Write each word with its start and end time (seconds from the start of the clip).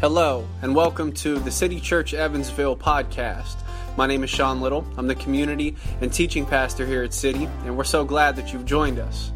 Hello, 0.00 0.46
and 0.62 0.76
welcome 0.76 1.10
to 1.10 1.40
the 1.40 1.50
City 1.50 1.80
Church 1.80 2.14
Evansville 2.14 2.76
podcast. 2.76 3.56
My 3.96 4.06
name 4.06 4.22
is 4.22 4.30
Sean 4.30 4.60
Little. 4.60 4.86
I'm 4.96 5.08
the 5.08 5.16
community 5.16 5.74
and 6.00 6.12
teaching 6.12 6.46
pastor 6.46 6.86
here 6.86 7.02
at 7.02 7.12
City, 7.12 7.46
and 7.64 7.76
we're 7.76 7.82
so 7.82 8.04
glad 8.04 8.36
that 8.36 8.52
you've 8.52 8.64
joined 8.64 9.00
us. 9.00 9.32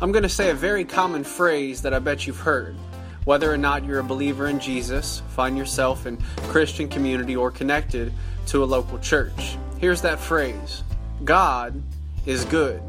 I'm 0.00 0.10
going 0.10 0.24
to 0.24 0.28
say 0.28 0.50
a 0.50 0.54
very 0.54 0.84
common 0.84 1.22
phrase 1.22 1.82
that 1.82 1.94
I 1.94 2.00
bet 2.00 2.26
you've 2.26 2.40
heard. 2.40 2.74
Whether 3.26 3.48
or 3.48 3.56
not 3.56 3.84
you're 3.84 4.00
a 4.00 4.02
believer 4.02 4.48
in 4.48 4.58
Jesus, 4.58 5.22
find 5.36 5.56
yourself 5.56 6.04
in 6.04 6.16
Christian 6.48 6.88
community, 6.88 7.36
or 7.36 7.52
connected 7.52 8.12
to 8.46 8.64
a 8.64 8.66
local 8.66 8.98
church. 8.98 9.56
Here's 9.78 10.02
that 10.02 10.18
phrase 10.18 10.82
God 11.22 11.80
is 12.26 12.44
good. 12.46 12.82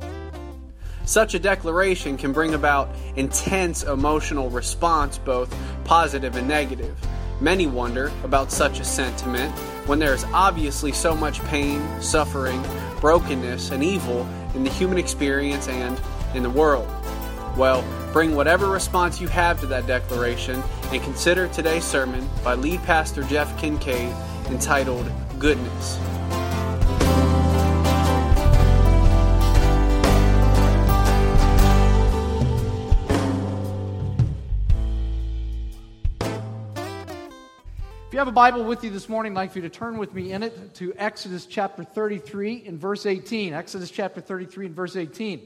Such 1.05 1.33
a 1.33 1.39
declaration 1.39 2.15
can 2.15 2.31
bring 2.31 2.53
about 2.53 2.89
intense 3.17 3.83
emotional 3.83 4.49
response, 4.49 5.17
both 5.17 5.53
positive 5.83 6.37
and 6.37 6.47
negative. 6.47 6.95
Many 7.43 7.67
wonder 7.67 8.09
about 8.23 8.53
such 8.53 8.79
a 8.79 8.85
sentiment 8.85 9.51
when 9.85 9.99
there 9.99 10.13
is 10.13 10.23
obviously 10.31 10.93
so 10.93 11.13
much 11.13 11.43
pain, 11.43 11.85
suffering, 12.01 12.63
brokenness, 13.01 13.71
and 13.71 13.83
evil 13.83 14.25
in 14.55 14.63
the 14.63 14.69
human 14.69 14.97
experience 14.97 15.67
and 15.67 15.99
in 16.33 16.43
the 16.43 16.49
world. 16.49 16.89
Well, 17.57 17.83
bring 18.13 18.33
whatever 18.33 18.69
response 18.69 19.19
you 19.19 19.27
have 19.27 19.59
to 19.59 19.65
that 19.65 19.87
declaration 19.87 20.63
and 20.93 21.03
consider 21.03 21.49
today's 21.49 21.83
sermon 21.83 22.29
by 22.45 22.55
lead 22.55 22.81
pastor 22.83 23.23
Jeff 23.23 23.59
Kincaid 23.59 24.15
entitled 24.47 25.11
Goodness. 25.37 25.99
If 38.13 38.15
you 38.15 38.19
have 38.19 38.27
a 38.27 38.31
Bible 38.31 38.63
with 38.63 38.83
you 38.83 38.91
this 38.91 39.09
morning, 39.09 39.31
I'd 39.31 39.41
like 39.41 39.51
for 39.53 39.57
you 39.57 39.63
to 39.63 39.69
turn 39.71 39.97
with 39.97 40.13
me 40.13 40.33
in 40.33 40.43
it 40.43 40.75
to 40.75 40.93
Exodus 40.97 41.47
chapter 41.47 41.83
33 41.83 42.63
and 42.67 42.79
verse 42.79 43.07
18. 43.07 43.55
Exodus 43.55 43.89
chapter 43.89 44.21
33 44.21 44.67
and 44.67 44.75
verse 44.75 44.95
18. 44.95 45.41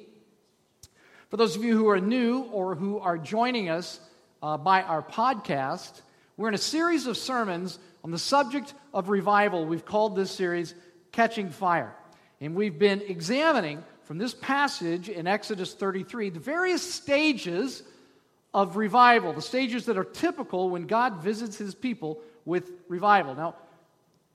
For 1.30 1.38
those 1.38 1.56
of 1.56 1.64
you 1.64 1.78
who 1.78 1.88
are 1.88 2.02
new 2.02 2.42
or 2.52 2.76
who 2.76 3.00
are 3.00 3.18
joining 3.18 3.70
us 3.70 4.02
uh, 4.44 4.58
by 4.58 4.82
our 4.82 5.02
podcast, 5.02 6.02
we're 6.36 6.50
in 6.50 6.56
a 6.56 6.58
series 6.58 7.08
of 7.08 7.16
sermons 7.16 7.80
on 8.04 8.12
the 8.12 8.20
subject 8.20 8.74
of 8.94 9.08
revival. 9.08 9.66
We've 9.66 9.86
called 9.86 10.18
this 10.18 10.30
series 10.30 10.76
Catching 11.14 11.52
Fire. 11.52 11.96
And 12.42 12.54
we've 12.54 12.78
been 12.78 13.02
examining 13.02 13.82
from 14.04 14.18
this 14.18 14.34
passage 14.34 15.08
in 15.08 15.26
Exodus 15.26 15.74
33 15.74 16.32
the 16.32 16.42
various 16.42 16.82
stages 16.82 17.84
of 18.54 18.76
revival, 18.76 19.32
the 19.32 19.42
stages 19.42 19.86
that 19.86 19.98
are 19.98 20.04
typical 20.04 20.70
when 20.70 20.86
God 20.86 21.22
visits 21.24 21.58
his 21.58 21.74
people 21.74 22.20
with 22.48 22.72
revival. 22.88 23.36
Now, 23.36 23.56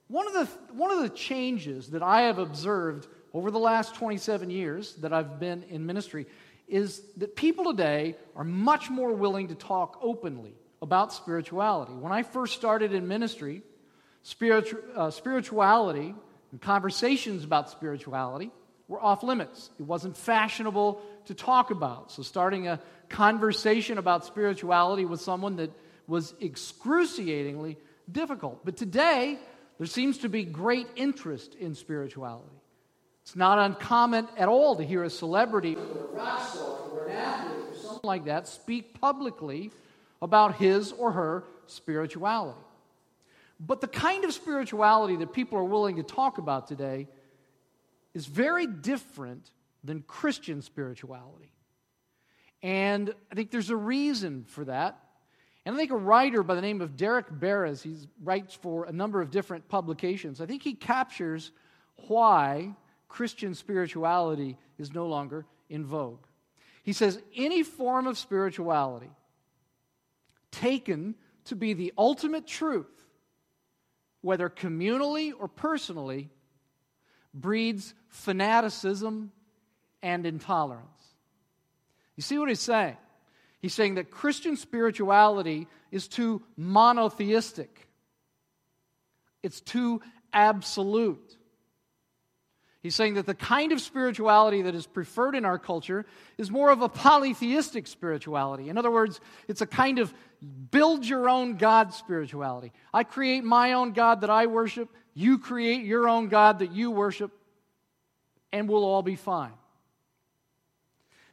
one 0.09 0.27
of, 0.27 0.35
the, 0.35 0.45
one 0.75 0.91
of 0.91 1.01
the 1.01 1.09
changes 1.09 1.89
that 1.93 2.03
I 2.03 2.23
have 2.23 2.39
observed 2.39 3.09
over 3.33 3.51
the 3.51 3.59
last 3.59 3.95
27 3.95 4.51
years 4.51 4.95
that 4.97 5.15
I've 5.15 5.41
been 5.41 5.65
in 5.71 5.87
ministry 5.87 6.27
is 6.69 7.01
that 7.17 7.35
people 7.35 7.65
today 7.65 8.17
are 8.37 8.45
much 8.45 8.91
more 8.91 9.13
willing 9.15 9.49
to 9.49 9.55
talk 9.55 9.99
openly 10.03 10.53
about 10.83 11.15
spirituality. 11.15 11.93
When 11.95 12.13
I 12.13 12.23
first 12.23 12.55
started 12.55 12.93
in 12.93 13.09
ministry, 13.09 13.63
spiritu- 14.23 14.83
uh, 14.95 15.11
spirituality 15.11 16.15
and 16.51 16.61
conversations 16.61 17.45
about 17.45 17.71
spirituality 17.71 18.51
were 18.89 19.03
off 19.03 19.23
limits. 19.23 19.71
It 19.81 19.85
wasn't 19.85 20.19
fashionable 20.19 21.01
to 21.27 21.35
talk 21.35 21.71
about. 21.71 22.13
So, 22.13 22.23
starting 22.23 22.69
a 22.69 22.79
conversation 23.09 23.97
about 23.97 24.27
spirituality 24.27 25.07
with 25.07 25.23
someone 25.23 25.57
that 25.57 25.71
was 26.07 26.35
excruciatingly 26.43 27.79
difficult. 28.13 28.65
But 28.65 28.77
today, 28.77 29.39
there 29.79 29.87
seems 29.87 30.19
to 30.19 30.29
be 30.29 30.45
great 30.45 30.87
interest 30.97 31.55
in 31.55 31.75
spirituality. 31.75 32.57
It's 33.23 33.37
not 33.37 33.59
uncommon 33.59 34.29
at 34.37 34.49
all 34.49 34.77
to 34.77 34.85
hear 34.85 35.05
a 35.05 35.11
celebrity 35.11 35.77
or 35.77 35.81
a 35.81 36.17
rock 36.17 36.49
star 36.49 36.79
or 36.93 37.07
an 37.07 37.17
athlete 37.17 37.65
or 37.71 37.77
something 37.77 38.01
like 38.03 38.25
that 38.25 38.49
speak 38.49 39.01
publicly 39.01 39.71
about 40.21 40.57
his 40.57 40.93
or 40.93 41.13
her 41.13 41.45
spirituality. 41.67 42.59
But 43.59 43.81
the 43.81 43.89
kind 43.89 44.25
of 44.25 44.33
spirituality 44.33 45.17
that 45.17 45.33
people 45.33 45.59
are 45.59 45.65
willing 45.65 45.97
to 45.97 46.03
talk 46.03 46.39
about 46.39 46.67
today 46.67 47.07
is 48.13 48.27
very 48.27 48.67
different 48.67 49.51
than 49.85 50.03
Christian 50.03 50.63
spirituality. 50.63 51.53
And 52.63 53.15
I 53.31 53.35
think 53.35 53.51
there's 53.51 53.71
a 53.71 53.77
reason 53.77 54.45
for 54.49 54.65
that. 54.65 54.99
And 55.65 55.75
I 55.75 55.79
think 55.79 55.93
a 55.93 55.97
writer 55.97 56.43
by 56.43 56.55
the 56.55 56.61
name 56.61 56.81
of 56.81 56.97
Derek 56.97 57.31
Beres, 57.31 57.83
he 57.83 57.97
writes 58.23 58.55
for 58.55 58.85
a 58.85 58.93
number 58.93 59.21
of 59.21 59.31
different 59.31 59.69
publications, 59.69 60.41
I 60.41 60.47
think 60.47 60.63
he 60.63 60.75
captures 60.75 61.53
why 62.09 62.75
Christian 63.09 63.55
spirituality 63.55 64.59
is 64.79 64.93
no 64.93 65.07
longer 65.07 65.47
in 65.69 65.85
vogue. 65.85 66.25
He 66.83 66.93
says, 66.93 67.21
any 67.37 67.63
form 67.63 68.07
of 68.07 68.19
spirituality 68.19 69.11
taken 70.51 71.15
to 71.45 71.55
be 71.55 71.75
the 71.75 71.93
ultimate 71.97 72.47
truth, 72.47 72.87
whether 74.21 74.49
communally 74.49 75.33
or 75.39 75.47
personally, 75.49 76.31
breeds 77.33 77.95
fanaticism 78.09 79.31
and 80.03 80.27
intolerance. 80.27 80.89
You 82.17 82.23
see 82.23 82.39
what 82.39 82.49
he's 82.49 82.61
saying? 82.61 82.97
He's 83.63 83.73
saying 83.73 83.95
that 83.95 84.11
Christian 84.11 84.57
spirituality 84.57 85.69
is 85.93 86.09
too 86.09 86.43
monotheistic, 86.57 87.89
it's 89.43 89.61
too 89.61 90.03
absolute. 90.33 91.39
He's 92.83 92.97
saying 92.97 93.15
that 93.15 93.27
the 93.27 93.35
kind 93.35 93.71
of 93.71 93.81
spirituality 93.81 94.63
that 94.63 94.75
is 94.75 94.89
preferred 94.89 95.37
in 95.37 95.45
our 95.45 95.57
culture 95.57 96.05
is 96.37 96.51
more 96.51 96.69
of 96.69 96.83
a 96.83 96.89
polytheistic 96.89 97.87
spirituality. 97.87 98.69
In 98.69 98.77
other 98.77 98.91
words, 98.91 99.21
it's 99.47 99.61
a 99.61 99.69
kind 99.69 100.01
of 100.01 100.13
build 100.73 101.07
your 101.07 101.29
own 101.29 101.59
God 101.59 101.95
spirituality. 101.95 102.73
I 102.93 103.05
create 103.05 103.45
my 103.45 103.75
own 103.75 103.93
God 103.93 104.23
that 104.23 104.31
I 104.31 104.47
worship, 104.47 104.89
you 105.15 105.39
create 105.39 105.85
your 105.85 106.09
own 106.09 106.27
God 106.27 106.59
that 106.59 106.73
you 106.73 106.91
worship, 106.91 107.31
and 108.53 108.69
we'll 108.69 108.85
all 108.85 109.03
be 109.03 109.15
fine. 109.15 109.53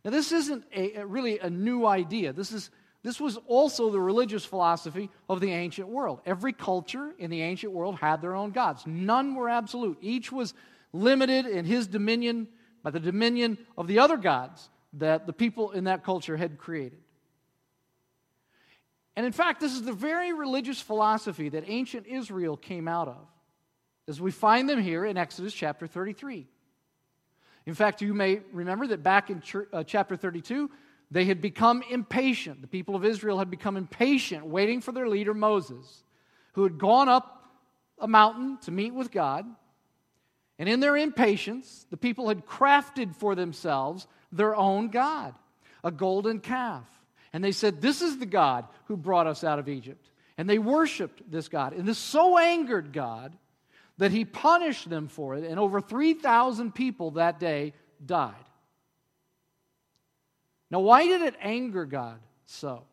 Now, 0.03 0.11
this 0.11 0.31
isn't 0.31 0.63
a, 0.73 0.95
a 0.95 1.05
really 1.05 1.39
a 1.39 1.49
new 1.49 1.85
idea. 1.85 2.31
This, 2.31 2.51
is, 2.51 2.69
this 3.03 3.19
was 3.19 3.37
also 3.47 3.89
the 3.89 3.99
religious 3.99 4.45
philosophy 4.45 5.09
of 5.27 5.41
the 5.41 5.51
ancient 5.51 5.89
world. 5.89 6.21
Every 6.25 6.53
culture 6.53 7.13
in 7.17 7.29
the 7.29 7.41
ancient 7.41 7.73
world 7.73 7.99
had 7.99 8.21
their 8.21 8.35
own 8.35 8.51
gods, 8.51 8.83
none 8.85 9.35
were 9.35 9.49
absolute. 9.49 9.97
Each 10.01 10.31
was 10.31 10.53
limited 10.93 11.45
in 11.45 11.65
his 11.65 11.87
dominion 11.87 12.47
by 12.81 12.91
the 12.91 12.99
dominion 12.99 13.57
of 13.77 13.87
the 13.87 13.99
other 13.99 14.17
gods 14.17 14.69
that 14.93 15.27
the 15.27 15.33
people 15.33 15.71
in 15.71 15.83
that 15.83 16.03
culture 16.03 16.37
had 16.37 16.57
created. 16.57 16.99
And 19.15 19.25
in 19.25 19.33
fact, 19.33 19.59
this 19.59 19.73
is 19.73 19.83
the 19.83 19.93
very 19.93 20.31
religious 20.31 20.79
philosophy 20.79 21.49
that 21.49 21.65
ancient 21.67 22.07
Israel 22.07 22.55
came 22.55 22.87
out 22.87 23.09
of, 23.09 23.27
as 24.07 24.21
we 24.21 24.31
find 24.31 24.69
them 24.69 24.81
here 24.81 25.03
in 25.03 25.17
Exodus 25.17 25.53
chapter 25.53 25.87
33. 25.87 26.47
In 27.69 27.75
fact, 27.75 28.01
you 28.01 28.15
may 28.15 28.41
remember 28.51 28.87
that 28.87 29.03
back 29.03 29.29
in 29.29 29.43
uh, 29.71 29.83
chapter 29.83 30.17
32, 30.17 30.71
they 31.11 31.25
had 31.25 31.39
become 31.39 31.83
impatient. 31.87 32.61
The 32.61 32.67
people 32.67 32.95
of 32.95 33.05
Israel 33.05 33.37
had 33.37 33.51
become 33.51 33.77
impatient, 33.77 34.43
waiting 34.43 34.81
for 34.81 34.91
their 34.91 35.07
leader 35.07 35.35
Moses, 35.35 36.03
who 36.53 36.63
had 36.63 36.79
gone 36.79 37.07
up 37.07 37.47
a 37.99 38.07
mountain 38.07 38.57
to 38.63 38.71
meet 38.71 38.95
with 38.95 39.11
God. 39.11 39.45
And 40.57 40.67
in 40.67 40.79
their 40.79 40.97
impatience, 40.97 41.85
the 41.91 41.97
people 41.97 42.29
had 42.29 42.43
crafted 42.43 43.15
for 43.15 43.35
themselves 43.35 44.07
their 44.31 44.55
own 44.55 44.89
God, 44.89 45.35
a 45.83 45.91
golden 45.91 46.39
calf. 46.39 46.89
And 47.33 47.43
they 47.43 47.51
said, 47.51 47.81
This 47.81 48.01
is 48.01 48.17
the 48.17 48.25
God 48.25 48.65
who 48.85 48.97
brought 48.97 49.27
us 49.27 49.43
out 49.43 49.59
of 49.59 49.69
Egypt. 49.69 50.09
And 50.39 50.49
they 50.49 50.57
worshiped 50.57 51.29
this 51.29 51.49
God. 51.49 51.73
And 51.73 51.87
this 51.87 51.99
so 51.99 52.39
angered 52.39 52.93
God 52.93 53.37
that 53.99 54.11
he 54.11 54.23
punished 54.23 54.89
them 54.89 55.09
for 55.09 55.35
it, 55.35 55.43
and 55.43 55.59
over 55.59 55.81
3,000 55.81 56.73
people 56.73 57.11
that 57.11 57.37
day 57.37 57.73
died. 58.03 58.33
Now, 60.71 60.79
why 60.79 61.05
did 61.05 61.21
it 61.21 61.35
anger 61.41 61.85
God 61.85 62.19
so? 62.45 62.83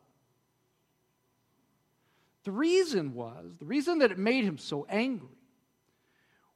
The 2.43 2.51
reason 2.51 3.15
was, 3.15 3.55
the 3.59 3.65
reason 3.65 4.01
that 4.01 4.11
it 4.11 4.19
made 4.19 4.45
him 4.45 4.59
so 4.59 4.85
angry 4.89 5.29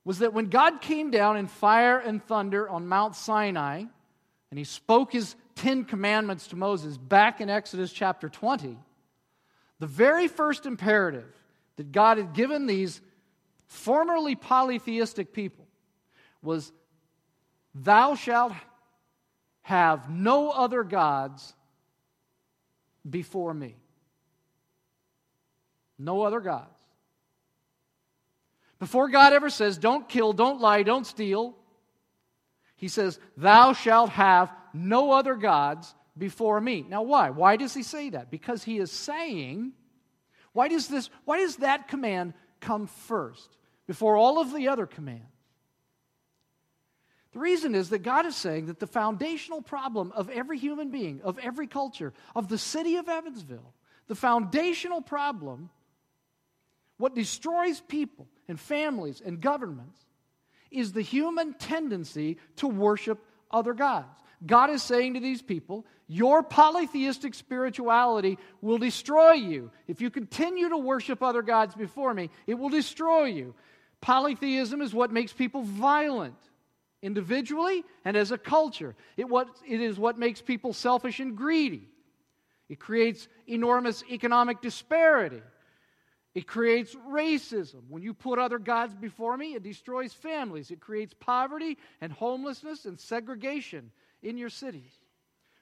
was 0.04 0.18
that 0.18 0.32
when 0.32 0.46
God 0.46 0.80
came 0.80 1.12
down 1.12 1.36
in 1.36 1.46
fire 1.46 1.98
and 1.98 2.22
thunder 2.22 2.68
on 2.68 2.88
Mount 2.88 3.14
Sinai, 3.14 3.84
and 4.50 4.58
he 4.58 4.64
spoke 4.64 5.12
his 5.12 5.36
Ten 5.54 5.84
Commandments 5.84 6.48
to 6.48 6.56
Moses 6.56 6.96
back 6.96 7.40
in 7.40 7.48
Exodus 7.48 7.92
chapter 7.92 8.28
20, 8.28 8.76
the 9.78 9.86
very 9.86 10.26
first 10.26 10.66
imperative 10.66 11.32
that 11.76 11.92
God 11.92 12.16
had 12.16 12.32
given 12.32 12.66
these 12.66 13.00
formerly 13.70 14.34
polytheistic 14.34 15.32
people 15.32 15.66
was, 16.42 16.72
Thou 17.74 18.16
shalt 18.16 18.52
have 19.62 20.10
no 20.10 20.50
other 20.50 20.82
gods 20.82 21.54
before 23.08 23.54
me. 23.54 23.76
No 25.98 26.22
other 26.22 26.40
gods. 26.40 26.66
Before 28.80 29.08
God 29.08 29.32
ever 29.32 29.50
says, 29.50 29.78
don't 29.78 30.08
kill, 30.08 30.32
don't 30.32 30.60
lie, 30.60 30.82
don't 30.82 31.06
steal, 31.06 31.54
he 32.76 32.88
says, 32.88 33.20
Thou 33.36 33.72
shalt 33.72 34.10
have 34.10 34.52
no 34.74 35.12
other 35.12 35.36
gods 35.36 35.94
before 36.18 36.60
me. 36.60 36.84
Now, 36.88 37.02
why? 37.02 37.30
Why 37.30 37.56
does 37.56 37.72
he 37.72 37.82
say 37.84 38.10
that? 38.10 38.30
Because 38.30 38.64
he 38.64 38.78
is 38.78 38.90
saying, 38.90 39.72
why 40.52 40.66
does 40.66 40.88
this, 40.88 41.08
why 41.24 41.38
does 41.38 41.56
that 41.56 41.86
command 41.86 42.34
come 42.60 42.86
first 42.86 43.56
before 43.90 44.16
all 44.16 44.40
of 44.40 44.54
the 44.54 44.68
other 44.68 44.86
commands? 44.86 45.24
The 47.32 47.40
reason 47.40 47.74
is 47.74 47.90
that 47.90 48.04
God 48.04 48.24
is 48.24 48.36
saying 48.36 48.66
that 48.66 48.78
the 48.78 48.86
foundational 48.86 49.62
problem 49.62 50.12
of 50.14 50.30
every 50.30 50.58
human 50.60 50.92
being, 50.92 51.20
of 51.24 51.40
every 51.40 51.66
culture, 51.66 52.12
of 52.36 52.48
the 52.48 52.56
city 52.56 52.98
of 52.98 53.08
Evansville, 53.08 53.74
the 54.06 54.14
foundational 54.14 55.02
problem, 55.02 55.70
what 56.98 57.16
destroys 57.16 57.80
people 57.80 58.28
and 58.46 58.60
families 58.60 59.20
and 59.26 59.40
governments, 59.40 59.98
is 60.70 60.92
the 60.92 61.02
human 61.02 61.54
tendency 61.54 62.36
to 62.58 62.68
worship 62.68 63.18
other 63.50 63.74
gods. 63.74 64.20
God 64.46 64.70
is 64.70 64.84
saying 64.84 65.14
to 65.14 65.20
these 65.20 65.42
people, 65.42 65.84
Your 66.06 66.44
polytheistic 66.44 67.34
spirituality 67.34 68.38
will 68.60 68.78
destroy 68.78 69.32
you. 69.32 69.72
If 69.88 70.00
you 70.00 70.10
continue 70.10 70.68
to 70.68 70.78
worship 70.78 71.24
other 71.24 71.42
gods 71.42 71.74
before 71.74 72.14
me, 72.14 72.30
it 72.46 72.54
will 72.54 72.68
destroy 72.68 73.24
you. 73.24 73.56
Polytheism 74.00 74.80
is 74.80 74.94
what 74.94 75.12
makes 75.12 75.32
people 75.32 75.62
violent 75.62 76.36
individually 77.02 77.84
and 78.04 78.16
as 78.16 78.30
a 78.30 78.38
culture. 78.38 78.94
It, 79.16 79.28
what, 79.28 79.48
it 79.66 79.80
is 79.80 79.98
what 79.98 80.18
makes 80.18 80.40
people 80.40 80.72
selfish 80.72 81.20
and 81.20 81.36
greedy. 81.36 81.88
It 82.68 82.78
creates 82.78 83.28
enormous 83.46 84.04
economic 84.10 84.60
disparity. 84.60 85.42
It 86.34 86.46
creates 86.46 86.94
racism. 86.94 87.82
When 87.88 88.02
you 88.02 88.14
put 88.14 88.38
other 88.38 88.58
gods 88.58 88.94
before 88.94 89.36
me, 89.36 89.54
it 89.54 89.62
destroys 89.62 90.12
families. 90.12 90.70
It 90.70 90.80
creates 90.80 91.12
poverty 91.18 91.76
and 92.00 92.12
homelessness 92.12 92.84
and 92.84 92.98
segregation 92.98 93.90
in 94.22 94.38
your 94.38 94.50
cities. 94.50 94.92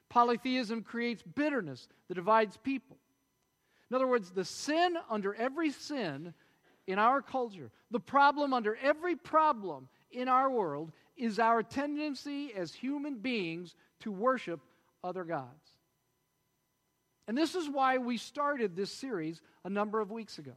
Polytheism 0.09 0.83
creates 0.83 1.23
bitterness 1.23 1.87
that 2.07 2.15
divides 2.15 2.57
people. 2.57 2.97
In 3.89 3.95
other 3.95 4.07
words, 4.07 4.29
the 4.29 4.45
sin 4.45 4.95
under 5.09 5.33
every 5.33 5.71
sin 5.71 6.33
in 6.89 6.97
our 6.97 7.21
culture, 7.21 7.69
the 7.91 7.99
problem 7.99 8.51
under 8.51 8.75
every 8.81 9.15
problem 9.15 9.87
in 10.11 10.27
our 10.27 10.49
world 10.49 10.91
is 11.15 11.37
our 11.37 11.61
tendency 11.61 12.51
as 12.55 12.73
human 12.73 13.19
beings 13.19 13.75
to 13.99 14.11
worship 14.11 14.59
other 15.03 15.23
gods. 15.23 15.69
And 17.27 17.37
this 17.37 17.53
is 17.53 17.69
why 17.69 17.99
we 17.99 18.17
started 18.17 18.75
this 18.75 18.91
series 18.91 19.39
a 19.63 19.69
number 19.69 19.99
of 19.99 20.09
weeks 20.09 20.39
ago. 20.39 20.53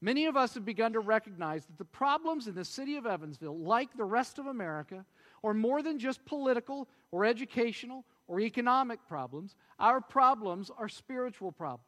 Many 0.00 0.26
of 0.26 0.36
us 0.36 0.54
have 0.54 0.64
begun 0.64 0.92
to 0.92 1.00
recognize 1.00 1.66
that 1.66 1.76
the 1.76 1.84
problems 1.84 2.46
in 2.46 2.54
the 2.54 2.64
city 2.64 2.94
of 2.94 3.06
Evansville, 3.06 3.58
like 3.58 3.96
the 3.96 4.04
rest 4.04 4.38
of 4.38 4.46
America, 4.46 5.04
are 5.42 5.52
more 5.52 5.82
than 5.82 5.98
just 5.98 6.24
political 6.26 6.88
or 7.10 7.24
educational 7.24 8.04
or 8.28 8.38
economic 8.38 9.00
problems. 9.08 9.56
Our 9.80 10.00
problems 10.00 10.70
are 10.78 10.88
spiritual 10.88 11.50
problems. 11.50 11.86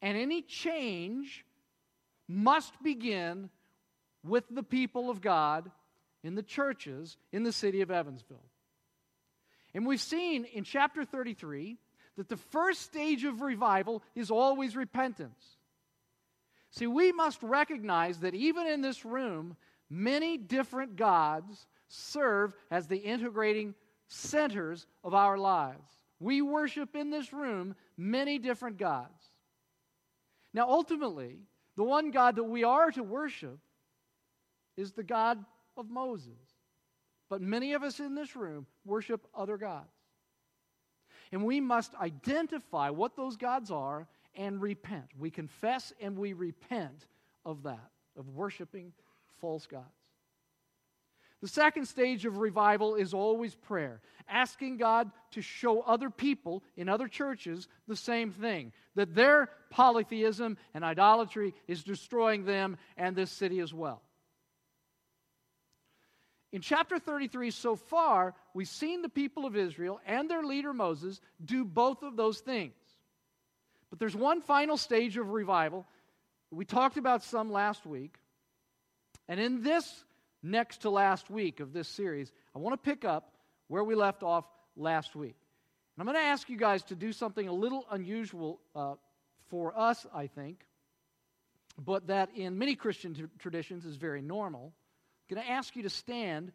And 0.00 0.16
any 0.16 0.42
change 0.42 1.44
must 2.28 2.72
begin 2.82 3.50
with 4.24 4.44
the 4.50 4.62
people 4.62 5.10
of 5.10 5.20
God 5.20 5.70
in 6.22 6.34
the 6.34 6.42
churches 6.42 7.16
in 7.32 7.42
the 7.42 7.52
city 7.52 7.80
of 7.80 7.90
Evansville. 7.90 8.44
And 9.74 9.86
we've 9.86 10.00
seen 10.00 10.44
in 10.44 10.64
chapter 10.64 11.04
33 11.04 11.78
that 12.16 12.28
the 12.28 12.36
first 12.36 12.82
stage 12.82 13.24
of 13.24 13.40
revival 13.40 14.02
is 14.14 14.30
always 14.30 14.76
repentance. 14.76 15.56
See, 16.70 16.86
we 16.86 17.12
must 17.12 17.42
recognize 17.42 18.20
that 18.20 18.34
even 18.34 18.66
in 18.66 18.82
this 18.82 19.04
room, 19.04 19.56
many 19.88 20.36
different 20.36 20.96
gods 20.96 21.66
serve 21.88 22.54
as 22.70 22.86
the 22.86 22.98
integrating 22.98 23.74
centers 24.08 24.86
of 25.04 25.14
our 25.14 25.38
lives. 25.38 25.90
We 26.20 26.42
worship 26.42 26.96
in 26.96 27.10
this 27.10 27.32
room 27.32 27.74
many 27.96 28.38
different 28.38 28.78
gods. 28.78 29.30
Now, 30.52 30.68
ultimately, 30.68 31.38
the 31.78 31.84
one 31.84 32.10
God 32.10 32.34
that 32.34 32.42
we 32.44 32.64
are 32.64 32.90
to 32.90 33.04
worship 33.04 33.56
is 34.76 34.90
the 34.90 35.04
God 35.04 35.44
of 35.76 35.88
Moses. 35.88 36.34
But 37.28 37.40
many 37.40 37.72
of 37.74 37.84
us 37.84 38.00
in 38.00 38.16
this 38.16 38.34
room 38.34 38.66
worship 38.84 39.24
other 39.32 39.56
gods. 39.56 39.86
And 41.30 41.44
we 41.44 41.60
must 41.60 41.94
identify 41.94 42.90
what 42.90 43.14
those 43.14 43.36
gods 43.36 43.70
are 43.70 44.08
and 44.34 44.60
repent. 44.60 45.04
We 45.16 45.30
confess 45.30 45.92
and 46.00 46.18
we 46.18 46.32
repent 46.32 47.06
of 47.46 47.62
that, 47.62 47.90
of 48.18 48.28
worshiping 48.30 48.92
false 49.40 49.68
gods. 49.68 49.84
The 51.40 51.48
second 51.48 51.86
stage 51.86 52.26
of 52.26 52.38
revival 52.38 52.96
is 52.96 53.14
always 53.14 53.54
prayer, 53.54 54.00
asking 54.28 54.76
God 54.78 55.10
to 55.32 55.40
show 55.40 55.82
other 55.82 56.10
people 56.10 56.64
in 56.76 56.88
other 56.88 57.06
churches 57.06 57.68
the 57.86 57.96
same 57.96 58.32
thing 58.32 58.72
that 58.96 59.14
their 59.14 59.48
polytheism 59.70 60.58
and 60.74 60.84
idolatry 60.84 61.54
is 61.68 61.84
destroying 61.84 62.44
them 62.44 62.76
and 62.96 63.14
this 63.14 63.30
city 63.30 63.60
as 63.60 63.72
well. 63.72 64.02
In 66.50 66.60
chapter 66.60 66.98
33 66.98 67.50
so 67.50 67.76
far, 67.76 68.34
we've 68.54 68.66
seen 68.66 69.02
the 69.02 69.08
people 69.08 69.44
of 69.44 69.54
Israel 69.54 70.00
and 70.06 70.28
their 70.28 70.42
leader 70.42 70.72
Moses 70.72 71.20
do 71.44 71.64
both 71.64 72.02
of 72.02 72.16
those 72.16 72.40
things. 72.40 72.72
But 73.90 73.98
there's 73.98 74.16
one 74.16 74.40
final 74.40 74.76
stage 74.76 75.16
of 75.16 75.30
revival. 75.30 75.86
We 76.50 76.64
talked 76.64 76.96
about 76.96 77.22
some 77.22 77.52
last 77.52 77.86
week. 77.86 78.16
And 79.28 79.38
in 79.38 79.62
this 79.62 80.04
next 80.42 80.82
to 80.82 80.90
last 80.90 81.30
week 81.30 81.60
of 81.60 81.72
this 81.72 81.88
series, 81.88 82.32
I 82.54 82.58
want 82.58 82.72
to 82.74 82.90
pick 82.90 83.04
up 83.04 83.32
where 83.68 83.84
we 83.84 83.94
left 83.94 84.22
off 84.22 84.44
last 84.76 85.14
week. 85.16 85.36
And 85.96 86.00
I'm 86.00 86.12
going 86.12 86.24
to 86.24 86.30
ask 86.30 86.48
you 86.48 86.56
guys 86.56 86.82
to 86.84 86.94
do 86.94 87.12
something 87.12 87.48
a 87.48 87.52
little 87.52 87.86
unusual 87.90 88.60
uh, 88.74 88.94
for 89.48 89.76
us, 89.78 90.06
I 90.14 90.26
think, 90.26 90.64
but 91.78 92.06
that 92.08 92.30
in 92.34 92.58
many 92.58 92.74
Christian 92.74 93.14
t- 93.14 93.24
traditions 93.38 93.84
is 93.84 93.96
very 93.96 94.22
normal 94.22 94.72
I'm 95.28 95.34
going 95.34 95.46
to 95.46 95.52
ask 95.52 95.76
you 95.76 95.82
to 95.82 95.90
stand 95.90 96.52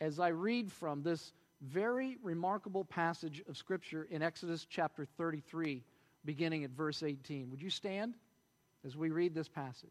as 0.00 0.20
I 0.20 0.28
read 0.28 0.70
from 0.70 1.02
this 1.02 1.32
very 1.60 2.16
remarkable 2.22 2.84
passage 2.84 3.42
of 3.48 3.56
Scripture 3.56 4.06
in 4.08 4.22
Exodus 4.22 4.64
chapter 4.70 5.04
33, 5.04 5.82
beginning 6.24 6.62
at 6.62 6.70
verse 6.70 7.02
18. 7.02 7.50
Would 7.50 7.60
you 7.60 7.70
stand 7.70 8.14
as 8.86 8.96
we 8.96 9.10
read 9.10 9.34
this 9.34 9.48
passage? 9.48 9.90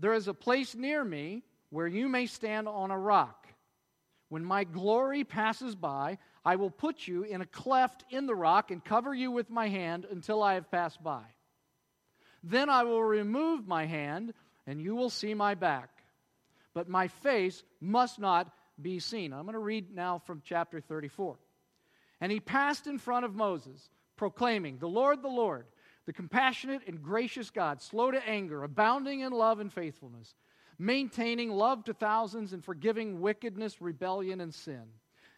There 0.00 0.14
is 0.14 0.28
a 0.28 0.34
place 0.34 0.74
near 0.74 1.04
me 1.04 1.42
where 1.68 1.86
you 1.86 2.08
may 2.08 2.26
stand 2.26 2.66
on 2.66 2.90
a 2.90 2.98
rock. 2.98 3.46
When 4.30 4.44
my 4.44 4.64
glory 4.64 5.24
passes 5.24 5.74
by, 5.74 6.18
I 6.44 6.56
will 6.56 6.70
put 6.70 7.06
you 7.06 7.22
in 7.22 7.42
a 7.42 7.46
cleft 7.46 8.04
in 8.10 8.26
the 8.26 8.34
rock 8.34 8.70
and 8.70 8.82
cover 8.82 9.14
you 9.14 9.30
with 9.30 9.50
my 9.50 9.68
hand 9.68 10.06
until 10.10 10.42
I 10.42 10.54
have 10.54 10.70
passed 10.70 11.02
by. 11.02 11.22
Then 12.42 12.70
I 12.70 12.84
will 12.84 13.02
remove 13.02 13.68
my 13.68 13.84
hand, 13.84 14.32
and 14.66 14.80
you 14.80 14.96
will 14.96 15.10
see 15.10 15.34
my 15.34 15.54
back. 15.54 15.90
But 16.72 16.88
my 16.88 17.08
face 17.08 17.62
must 17.80 18.18
not 18.18 18.50
be 18.80 19.00
seen. 19.00 19.34
I'm 19.34 19.42
going 19.42 19.52
to 19.52 19.58
read 19.58 19.94
now 19.94 20.18
from 20.18 20.40
chapter 20.44 20.80
34. 20.80 21.36
And 22.22 22.32
he 22.32 22.40
passed 22.40 22.86
in 22.86 22.98
front 22.98 23.26
of 23.26 23.34
Moses, 23.34 23.90
proclaiming, 24.16 24.78
The 24.78 24.88
Lord, 24.88 25.22
the 25.22 25.28
Lord, 25.28 25.66
the 26.10 26.14
compassionate 26.14 26.82
and 26.88 27.00
gracious 27.00 27.50
God, 27.50 27.80
slow 27.80 28.10
to 28.10 28.28
anger, 28.28 28.64
abounding 28.64 29.20
in 29.20 29.30
love 29.30 29.60
and 29.60 29.72
faithfulness, 29.72 30.34
maintaining 30.76 31.52
love 31.52 31.84
to 31.84 31.94
thousands, 31.94 32.52
and 32.52 32.64
forgiving 32.64 33.20
wickedness, 33.20 33.80
rebellion, 33.80 34.40
and 34.40 34.52
sin. 34.52 34.82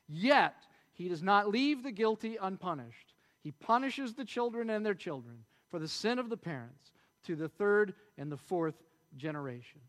Yet 0.09 0.55
he 0.95 1.11
does 1.11 1.23
not 1.23 1.51
leave 1.51 1.83
the 1.83 1.93
guilty 1.93 2.39
unpunished. 2.41 3.13
He 3.43 3.51
punishes 3.51 4.15
the 4.15 4.25
children 4.25 4.71
and 4.71 4.87
their 4.87 4.95
children 4.95 5.45
for 5.71 5.79
the 5.79 5.87
sin 5.87 6.19
of 6.19 6.31
the 6.31 6.39
parents 6.39 6.93
to 7.27 7.37
the 7.37 7.51
third 7.51 7.93
and 8.17 8.33
the 8.33 8.39
fourth 8.39 8.83
generation. 9.19 9.83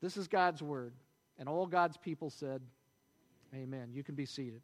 This 0.00 0.16
is 0.16 0.28
God's 0.28 0.62
word. 0.62 0.92
And 1.36 1.48
all 1.48 1.66
God's 1.66 1.96
people 1.96 2.30
said, 2.30 2.62
Amen. 3.52 3.88
You 3.92 4.04
can 4.04 4.14
be 4.14 4.24
seated. 4.24 4.62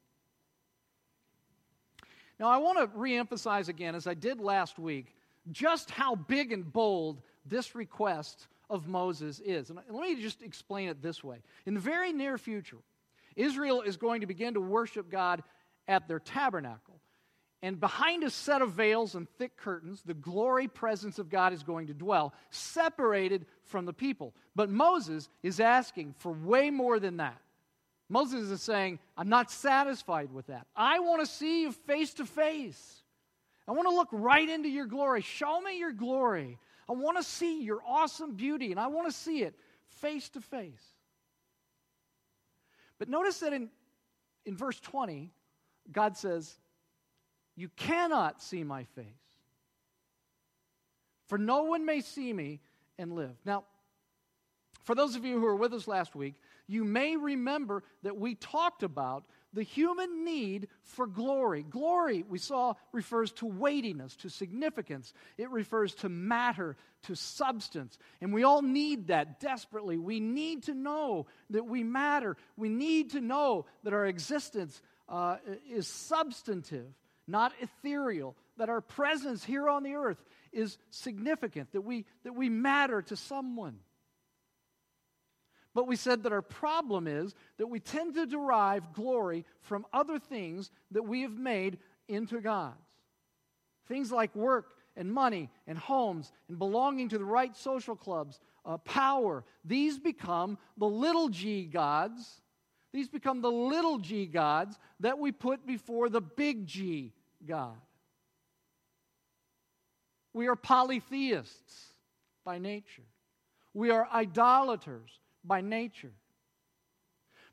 Now, 2.38 2.48
I 2.48 2.58
want 2.58 2.78
to 2.78 2.98
reemphasize 2.98 3.68
again, 3.68 3.94
as 3.94 4.06
I 4.06 4.14
did 4.14 4.40
last 4.40 4.78
week, 4.78 5.14
just 5.50 5.90
how 5.90 6.14
big 6.14 6.52
and 6.52 6.70
bold 6.72 7.20
this 7.46 7.74
request 7.74 8.46
of 8.70 8.86
Moses 8.86 9.40
is. 9.40 9.70
And 9.70 9.78
let 9.90 10.08
me 10.08 10.20
just 10.20 10.42
explain 10.42 10.88
it 10.88 11.02
this 11.02 11.24
way. 11.24 11.38
In 11.66 11.74
the 11.74 11.80
very 11.80 12.12
near 12.12 12.38
future, 12.38 12.78
Israel 13.34 13.82
is 13.82 13.96
going 13.96 14.20
to 14.20 14.26
begin 14.26 14.54
to 14.54 14.60
worship 14.60 15.10
God 15.10 15.42
at 15.86 16.06
their 16.06 16.20
tabernacle. 16.20 17.00
And 17.60 17.80
behind 17.80 18.22
a 18.22 18.30
set 18.30 18.62
of 18.62 18.72
veils 18.72 19.16
and 19.16 19.28
thick 19.30 19.56
curtains, 19.56 20.02
the 20.04 20.14
glory 20.14 20.68
presence 20.68 21.18
of 21.18 21.28
God 21.28 21.52
is 21.52 21.64
going 21.64 21.88
to 21.88 21.94
dwell, 21.94 22.32
separated 22.50 23.46
from 23.64 23.84
the 23.84 23.92
people. 23.92 24.32
But 24.54 24.70
Moses 24.70 25.28
is 25.42 25.58
asking 25.58 26.14
for 26.18 26.30
way 26.32 26.70
more 26.70 27.00
than 27.00 27.16
that. 27.16 27.40
Moses 28.08 28.50
is 28.50 28.62
saying, 28.62 28.98
I'm 29.16 29.28
not 29.28 29.50
satisfied 29.50 30.32
with 30.32 30.46
that. 30.46 30.66
I 30.74 31.00
want 31.00 31.20
to 31.20 31.26
see 31.26 31.62
you 31.62 31.72
face 31.72 32.14
to 32.14 32.24
face. 32.24 33.02
I 33.66 33.72
want 33.72 33.86
to 33.88 33.94
look 33.94 34.08
right 34.12 34.48
into 34.48 34.68
your 34.68 34.86
glory. 34.86 35.20
Show 35.20 35.60
me 35.60 35.78
your 35.78 35.92
glory. 35.92 36.58
I 36.88 36.92
want 36.94 37.18
to 37.18 37.22
see 37.22 37.62
your 37.62 37.80
awesome 37.86 38.34
beauty, 38.34 38.70
and 38.70 38.80
I 38.80 38.86
want 38.86 39.08
to 39.08 39.12
see 39.12 39.42
it 39.42 39.54
face 40.00 40.30
to 40.30 40.40
face. 40.40 40.82
But 42.98 43.10
notice 43.10 43.40
that 43.40 43.52
in, 43.52 43.68
in 44.46 44.56
verse 44.56 44.80
20, 44.80 45.30
God 45.92 46.16
says, 46.16 46.58
You 47.56 47.68
cannot 47.76 48.42
see 48.42 48.64
my 48.64 48.84
face, 48.84 49.04
for 51.26 51.36
no 51.36 51.64
one 51.64 51.84
may 51.84 52.00
see 52.00 52.32
me 52.32 52.60
and 52.98 53.12
live. 53.12 53.36
Now, 53.44 53.64
for 54.84 54.94
those 54.94 55.14
of 55.14 55.26
you 55.26 55.34
who 55.34 55.42
were 55.42 55.56
with 55.56 55.74
us 55.74 55.86
last 55.86 56.14
week, 56.14 56.34
you 56.68 56.84
may 56.84 57.16
remember 57.16 57.82
that 58.02 58.16
we 58.16 58.34
talked 58.34 58.82
about 58.82 59.24
the 59.54 59.62
human 59.62 60.24
need 60.24 60.68
for 60.82 61.06
glory. 61.06 61.62
Glory, 61.62 62.22
we 62.28 62.38
saw, 62.38 62.74
refers 62.92 63.32
to 63.32 63.46
weightiness, 63.46 64.14
to 64.16 64.28
significance. 64.28 65.14
It 65.38 65.50
refers 65.50 65.94
to 65.96 66.10
matter, 66.10 66.76
to 67.04 67.16
substance. 67.16 67.98
And 68.20 68.32
we 68.32 68.44
all 68.44 68.60
need 68.60 69.08
that 69.08 69.40
desperately. 69.40 69.96
We 69.96 70.20
need 70.20 70.64
to 70.64 70.74
know 70.74 71.26
that 71.50 71.64
we 71.64 71.82
matter. 71.82 72.36
We 72.56 72.68
need 72.68 73.10
to 73.12 73.20
know 73.22 73.64
that 73.84 73.94
our 73.94 74.06
existence 74.06 74.80
uh, 75.08 75.38
is 75.70 75.88
substantive, 75.88 76.86
not 77.26 77.52
ethereal, 77.60 78.36
that 78.58 78.68
our 78.68 78.82
presence 78.82 79.42
here 79.42 79.70
on 79.70 79.82
the 79.82 79.94
earth 79.94 80.22
is 80.52 80.76
significant, 80.90 81.72
that 81.72 81.80
we, 81.80 82.04
that 82.24 82.34
we 82.34 82.50
matter 82.50 83.00
to 83.02 83.16
someone. 83.16 83.78
But 85.78 85.86
we 85.86 85.94
said 85.94 86.24
that 86.24 86.32
our 86.32 86.42
problem 86.42 87.06
is 87.06 87.36
that 87.56 87.68
we 87.68 87.78
tend 87.78 88.14
to 88.14 88.26
derive 88.26 88.92
glory 88.94 89.44
from 89.60 89.86
other 89.92 90.18
things 90.18 90.72
that 90.90 91.04
we 91.04 91.22
have 91.22 91.38
made 91.38 91.78
into 92.08 92.40
gods. 92.40 92.74
Things 93.86 94.10
like 94.10 94.34
work 94.34 94.74
and 94.96 95.08
money 95.08 95.48
and 95.68 95.78
homes 95.78 96.32
and 96.48 96.58
belonging 96.58 97.08
to 97.10 97.18
the 97.18 97.24
right 97.24 97.56
social 97.56 97.94
clubs, 97.94 98.40
uh, 98.64 98.78
power. 98.78 99.44
These 99.64 100.00
become 100.00 100.58
the 100.78 100.88
little 100.88 101.28
g 101.28 101.66
gods. 101.66 102.42
These 102.92 103.08
become 103.08 103.40
the 103.40 103.52
little 103.52 103.98
g 103.98 104.26
gods 104.26 104.80
that 104.98 105.20
we 105.20 105.30
put 105.30 105.64
before 105.64 106.08
the 106.08 106.20
big 106.20 106.66
G 106.66 107.12
God. 107.46 107.76
We 110.34 110.48
are 110.48 110.56
polytheists 110.56 111.92
by 112.44 112.58
nature. 112.58 113.06
We 113.74 113.90
are 113.90 114.08
idolaters 114.12 115.20
by 115.48 115.60
nature. 115.62 116.12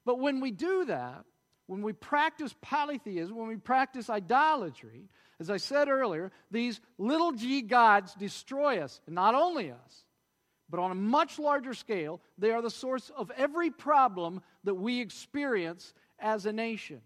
But 0.06 0.20
when 0.20 0.42
we 0.42 0.52
do 0.52 0.86
that, 0.86 1.26
when 1.68 1.82
we 1.82 1.94
practice 1.94 2.54
polytheism, 2.62 3.36
when 3.36 3.48
we 3.48 3.56
practice 3.56 4.10
idolatry, 4.10 5.10
as 5.40 5.50
I 5.50 5.58
said 5.58 5.88
earlier, 5.88 6.32
these 6.52 6.80
little 6.98 7.32
g 7.32 7.62
gods 7.62 8.14
destroy 8.14 8.80
us, 8.80 9.02
and 9.08 9.16
not 9.16 9.34
only 9.34 9.72
us, 9.72 10.06
but 10.70 10.80
on 10.80 10.92
a 10.92 10.96
much 10.96 11.40
larger 11.40 11.74
scale, 11.74 12.22
they 12.38 12.52
are 12.52 12.62
the 12.62 12.70
source 12.70 13.12
of 13.16 13.32
every 13.36 13.72
problem 13.72 14.42
that 14.64 14.76
we 14.76 15.02
experience 15.02 15.94
as 16.20 16.46
a 16.46 16.54
nation. 16.54 17.02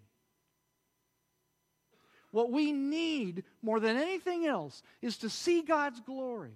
What 2.32 2.52
we 2.52 2.72
need 2.72 3.44
more 3.62 3.80
than 3.80 3.98
anything 3.98 4.46
else 4.46 4.84
is 5.02 5.18
to 5.20 5.30
see 5.30 5.62
God's 5.62 6.00
glory 6.02 6.54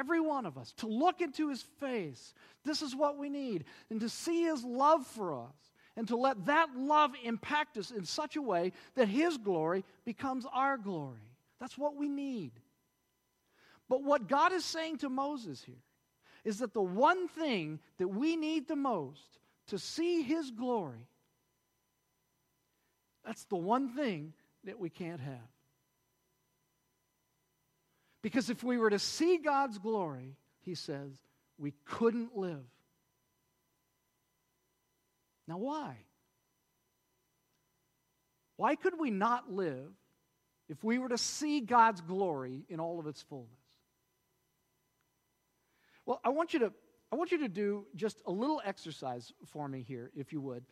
every 0.00 0.20
one 0.20 0.46
of 0.46 0.56
us, 0.56 0.72
to 0.78 0.86
look 0.86 1.20
into 1.20 1.50
his 1.50 1.62
face. 1.78 2.34
This 2.64 2.80
is 2.80 2.96
what 2.96 3.18
we 3.18 3.28
need. 3.28 3.64
And 3.90 4.00
to 4.00 4.08
see 4.08 4.44
his 4.44 4.64
love 4.64 5.06
for 5.06 5.34
us. 5.34 5.54
And 5.96 6.08
to 6.08 6.16
let 6.16 6.46
that 6.46 6.70
love 6.74 7.12
impact 7.22 7.76
us 7.76 7.90
in 7.90 8.04
such 8.04 8.36
a 8.36 8.42
way 8.42 8.72
that 8.94 9.08
his 9.08 9.36
glory 9.36 9.84
becomes 10.06 10.46
our 10.52 10.78
glory. 10.78 11.20
That's 11.60 11.76
what 11.76 11.96
we 11.96 12.08
need. 12.08 12.52
But 13.88 14.02
what 14.02 14.28
God 14.28 14.52
is 14.52 14.64
saying 14.64 14.98
to 14.98 15.10
Moses 15.10 15.62
here 15.62 15.82
is 16.44 16.60
that 16.60 16.72
the 16.72 16.80
one 16.80 17.28
thing 17.28 17.80
that 17.98 18.08
we 18.08 18.36
need 18.36 18.66
the 18.66 18.76
most 18.76 19.38
to 19.66 19.78
see 19.78 20.22
his 20.22 20.50
glory, 20.50 21.06
that's 23.24 23.44
the 23.44 23.56
one 23.56 23.94
thing 23.94 24.32
that 24.64 24.78
we 24.78 24.88
can't 24.88 25.20
have. 25.20 25.50
Because 28.22 28.50
if 28.50 28.62
we 28.62 28.78
were 28.78 28.90
to 28.90 28.98
see 28.98 29.38
God's 29.38 29.78
glory, 29.78 30.36
he 30.62 30.74
says, 30.74 31.10
we 31.58 31.72
couldn't 31.86 32.36
live. 32.36 32.64
Now, 35.46 35.58
why? 35.58 35.96
Why 38.56 38.76
could 38.76 38.98
we 38.98 39.10
not 39.10 39.50
live 39.50 39.90
if 40.68 40.84
we 40.84 40.98
were 40.98 41.08
to 41.08 41.18
see 41.18 41.60
God's 41.60 42.00
glory 42.02 42.64
in 42.68 42.78
all 42.78 43.00
of 43.00 43.06
its 43.06 43.22
fullness? 43.22 43.48
Well, 46.04 46.20
I 46.24 46.28
want 46.28 46.52
you 46.52 46.60
to, 46.60 46.72
I 47.10 47.16
want 47.16 47.32
you 47.32 47.38
to 47.38 47.48
do 47.48 47.86
just 47.96 48.20
a 48.26 48.30
little 48.30 48.60
exercise 48.64 49.32
for 49.46 49.66
me 49.66 49.82
here, 49.82 50.10
if 50.14 50.32
you 50.32 50.40
would. 50.40 50.64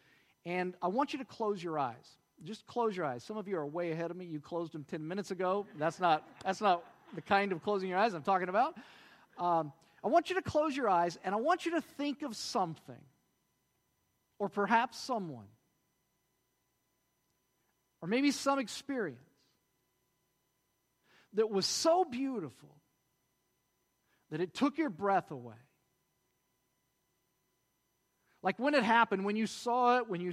And 0.45 0.75
I 0.83 0.89
want 0.89 1.13
you 1.13 1.19
to 1.19 1.25
close 1.25 1.63
your 1.63 1.79
eyes. 1.79 2.19
Just 2.45 2.67
close 2.67 2.97
your 2.97 3.07
eyes. 3.07 3.25
Some 3.25 3.37
of 3.37 3.49
you 3.49 3.57
are 3.57 3.67
way 3.67 3.91
ahead 3.91 4.11
of 4.11 4.17
me. 4.17 4.27
You 4.27 4.41
closed 4.41 4.73
them 4.73 4.85
10 4.85 5.07
minutes 5.07 5.31
ago. 5.31 5.67
That's 5.79 5.99
not, 5.99 6.29
that's 6.45 6.61
not 6.61 6.85
the 7.15 7.23
kind 7.23 7.53
of 7.53 7.63
closing 7.63 7.89
your 7.89 7.99
eyes 7.99 8.15
I'm 8.15 8.23
talking 8.23 8.49
about. 8.49 8.77
Um, 9.39 9.73
I 10.03 10.09
want 10.09 10.31
you 10.31 10.37
to 10.37 10.43
close 10.43 10.77
your 10.77 10.89
eyes 10.89 11.19
and 11.25 11.35
I 11.35 11.39
want 11.39 11.67
you 11.67 11.73
to 11.73 11.81
think 11.81 12.23
of 12.23 12.37
something, 12.37 13.03
or 14.39 14.49
perhaps 14.49 14.99
someone, 14.99 15.47
or 18.01 18.09
maybe 18.09 18.31
some 18.31 18.59
experience 18.59 19.19
that 21.35 21.51
was 21.51 21.67
so 21.67 22.05
beautiful 22.05 22.77
that 24.31 24.41
it 24.41 24.55
took 24.55 24.79
your 24.79 24.91
breath 24.91 25.31
away. 25.31 25.55
Like 28.43 28.59
when 28.59 28.75
it 28.75 28.85
happened, 28.85 29.25
when 29.25 29.37
you 29.37 29.47
saw 29.47 29.99
it, 29.99 30.09
when 30.09 30.21
you 30.21 30.33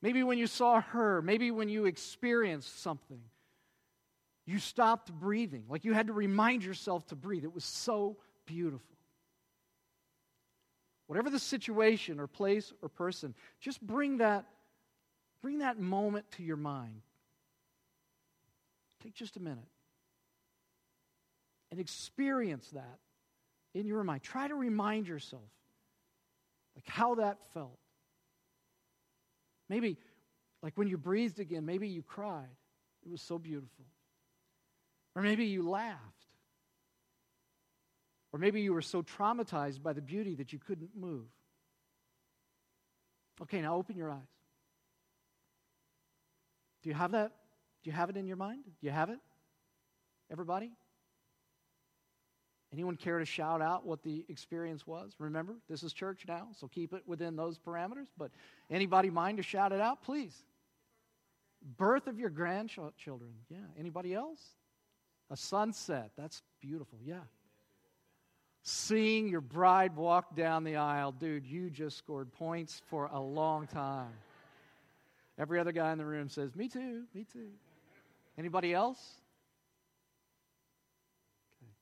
maybe 0.00 0.22
when 0.22 0.38
you 0.38 0.46
saw 0.46 0.80
her, 0.80 1.20
maybe 1.20 1.50
when 1.50 1.68
you 1.68 1.84
experienced 1.84 2.80
something 2.82 3.20
you 4.46 4.60
stopped 4.60 5.12
breathing. 5.12 5.64
Like 5.68 5.84
you 5.84 5.92
had 5.92 6.06
to 6.06 6.12
remind 6.12 6.64
yourself 6.64 7.06
to 7.08 7.16
breathe. 7.16 7.44
It 7.44 7.54
was 7.54 7.64
so 7.64 8.16
beautiful. 8.46 8.96
Whatever 11.08 11.30
the 11.30 11.38
situation 11.38 12.20
or 12.20 12.26
place 12.26 12.72
or 12.80 12.88
person, 12.88 13.34
just 13.60 13.80
bring 13.80 14.18
that, 14.18 14.46
bring 15.42 15.58
that 15.58 15.78
moment 15.78 16.30
to 16.32 16.42
your 16.42 16.56
mind. 16.56 17.02
Take 19.02 19.14
just 19.14 19.36
a 19.36 19.40
minute 19.40 19.68
and 21.70 21.80
experience 21.80 22.68
that 22.70 22.98
in 23.74 23.86
your 23.86 24.02
mind. 24.04 24.22
Try 24.22 24.48
to 24.48 24.54
remind 24.54 25.08
yourself 25.08 25.42
like 26.76 26.86
how 26.88 27.16
that 27.16 27.38
felt. 27.52 27.78
Maybe 29.68 29.96
like 30.62 30.76
when 30.76 30.88
you 30.88 30.98
breathed 30.98 31.40
again, 31.40 31.66
maybe 31.66 31.88
you 31.88 32.02
cried. 32.02 32.46
It 33.04 33.10
was 33.10 33.22
so 33.22 33.38
beautiful. 33.38 33.84
Or 35.16 35.22
maybe 35.22 35.46
you 35.46 35.68
laughed. 35.68 36.26
Or 38.32 38.38
maybe 38.38 38.60
you 38.60 38.74
were 38.74 38.82
so 38.82 39.02
traumatized 39.02 39.82
by 39.82 39.94
the 39.94 40.02
beauty 40.02 40.34
that 40.34 40.52
you 40.52 40.58
couldn't 40.58 40.90
move. 40.94 41.24
Okay, 43.40 43.62
now 43.62 43.76
open 43.76 43.96
your 43.96 44.10
eyes. 44.10 44.18
Do 46.82 46.90
you 46.90 46.94
have 46.94 47.12
that? 47.12 47.32
Do 47.82 47.90
you 47.90 47.96
have 47.96 48.10
it 48.10 48.16
in 48.18 48.26
your 48.26 48.36
mind? 48.36 48.64
Do 48.64 48.86
you 48.86 48.90
have 48.90 49.08
it? 49.08 49.18
Everybody? 50.30 50.70
Anyone 52.72 52.96
care 52.96 53.18
to 53.18 53.24
shout 53.24 53.62
out 53.62 53.86
what 53.86 54.02
the 54.02 54.24
experience 54.28 54.86
was? 54.86 55.12
Remember, 55.18 55.54
this 55.66 55.82
is 55.82 55.94
church 55.94 56.24
now, 56.28 56.48
so 56.58 56.68
keep 56.68 56.92
it 56.92 57.02
within 57.06 57.36
those 57.36 57.58
parameters. 57.58 58.08
But 58.18 58.32
anybody 58.70 59.08
mind 59.08 59.38
to 59.38 59.42
shout 59.42 59.72
it 59.72 59.80
out, 59.80 60.02
please? 60.02 60.34
Birth 61.78 62.06
of 62.06 62.18
your 62.18 62.28
grandchildren. 62.28 63.32
Yeah. 63.48 63.58
Anybody 63.78 64.12
else? 64.12 64.40
A 65.30 65.36
sunset. 65.36 66.12
That's 66.16 66.42
beautiful. 66.60 66.98
Yeah. 67.04 67.20
Seeing 68.62 69.28
your 69.28 69.40
bride 69.40 69.96
walk 69.96 70.36
down 70.36 70.64
the 70.64 70.76
aisle. 70.76 71.12
Dude, 71.12 71.46
you 71.46 71.70
just 71.70 71.98
scored 71.98 72.32
points 72.32 72.82
for 72.88 73.06
a 73.06 73.20
long 73.20 73.66
time. 73.66 74.12
Every 75.38 75.60
other 75.60 75.72
guy 75.72 75.92
in 75.92 75.98
the 75.98 76.04
room 76.04 76.28
says, 76.28 76.54
Me 76.54 76.68
too, 76.68 77.04
me 77.14 77.24
too. 77.32 77.48
Anybody 78.38 78.72
else? 78.72 78.98
Okay. 81.62 81.72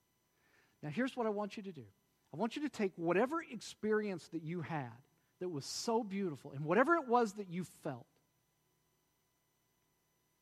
Now, 0.82 0.90
here's 0.90 1.16
what 1.16 1.26
I 1.26 1.30
want 1.30 1.56
you 1.56 1.62
to 1.64 1.72
do 1.72 1.84
I 2.32 2.36
want 2.36 2.56
you 2.56 2.62
to 2.62 2.68
take 2.68 2.92
whatever 2.96 3.42
experience 3.42 4.28
that 4.28 4.42
you 4.42 4.60
had 4.60 4.90
that 5.40 5.48
was 5.48 5.64
so 5.64 6.02
beautiful 6.02 6.52
and 6.52 6.64
whatever 6.64 6.94
it 6.96 7.06
was 7.06 7.34
that 7.34 7.48
you 7.48 7.64
felt, 7.82 8.06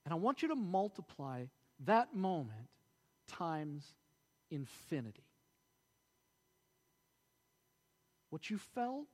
and 0.04 0.12
I 0.12 0.16
want 0.16 0.42
you 0.42 0.48
to 0.48 0.56
multiply 0.56 1.44
that 1.84 2.14
moment 2.14 2.68
times 3.38 3.84
infinity. 4.50 5.24
What 8.30 8.48
you 8.50 8.58
felt, 8.58 9.06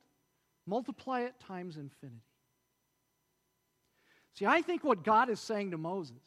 multiply 0.67 1.23
it 1.23 1.35
times 1.41 1.77
infinity. 1.77 2.23
See, 4.35 4.47
I 4.47 4.63
think 4.63 4.85
what 4.85 5.03
God 5.03 5.29
is 5.31 5.41
saying 5.41 5.73
to 5.73 5.79
Moses 5.79 6.23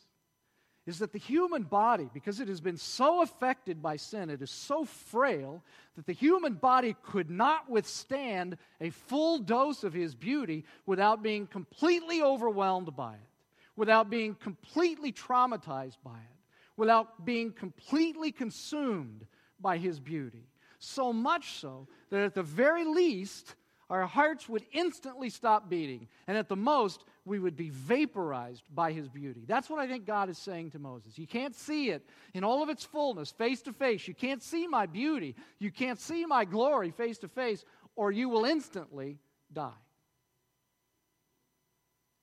is 0.88 1.00
that 1.00 1.14
the 1.14 1.20
human 1.20 1.64
body, 1.64 2.10
because 2.14 2.40
it 2.40 2.48
has 2.48 2.60
been 2.60 2.76
so 2.76 3.22
affected 3.22 3.82
by 3.82 3.96
sin, 3.96 4.30
it 4.30 4.42
is 4.42 4.50
so 4.50 4.84
frail 4.84 5.64
that 5.96 6.08
the 6.08 6.14
human 6.14 6.56
body 6.56 6.96
could 7.04 7.30
not 7.30 7.70
withstand 7.70 8.58
a 8.82 8.90
full 8.90 9.38
dose 9.38 9.84
of 9.84 9.94
his 9.94 10.16
beauty 10.16 10.66
without 10.86 11.22
being 11.22 11.46
completely 11.46 12.22
overwhelmed 12.22 12.96
by 12.96 13.14
it, 13.14 13.30
without 13.76 14.10
being 14.10 14.34
completely 14.36 15.14
traumatized 15.14 15.98
by 16.04 16.18
it, 16.18 16.41
without 16.82 17.24
being 17.24 17.52
completely 17.52 18.32
consumed 18.32 19.28
by 19.60 19.78
his 19.78 20.00
beauty. 20.00 20.48
So 20.80 21.14
much 21.14 21.60
so 21.60 21.88
that 22.10 22.24
at 22.24 22.34
the 22.34 22.42
very 22.42 22.86
least, 22.86 23.54
our 23.88 24.08
hearts 24.08 24.50
would 24.50 24.66
instantly 24.72 25.30
stop 25.30 25.70
beating, 25.70 26.08
and 26.26 26.36
at 26.36 26.50
the 26.50 26.56
most, 26.56 27.04
we 27.24 27.38
would 27.38 27.56
be 27.56 27.70
vaporized 27.70 28.64
by 28.74 28.94
his 28.94 29.08
beauty. 29.08 29.44
That's 29.46 29.70
what 29.70 29.80
I 29.80 29.88
think 29.88 30.08
God 30.08 30.28
is 30.28 30.40
saying 30.40 30.72
to 30.72 30.80
Moses. 30.80 31.20
You 31.20 31.28
can't 31.28 31.54
see 31.54 31.92
it 31.92 32.04
in 32.34 32.44
all 32.44 32.64
of 32.64 32.70
its 32.70 32.84
fullness, 32.84 33.30
face 33.30 33.62
to 33.62 33.74
face. 33.74 34.08
You 34.08 34.16
can't 34.16 34.42
see 34.42 34.66
my 34.66 34.88
beauty. 34.88 35.36
You 35.60 35.70
can't 35.70 36.00
see 36.00 36.26
my 36.26 36.46
glory 36.46 36.90
face 36.90 37.20
to 37.20 37.28
face, 37.28 37.64
or 37.96 38.12
you 38.12 38.28
will 38.28 38.46
instantly 38.46 39.20
die. 39.54 39.84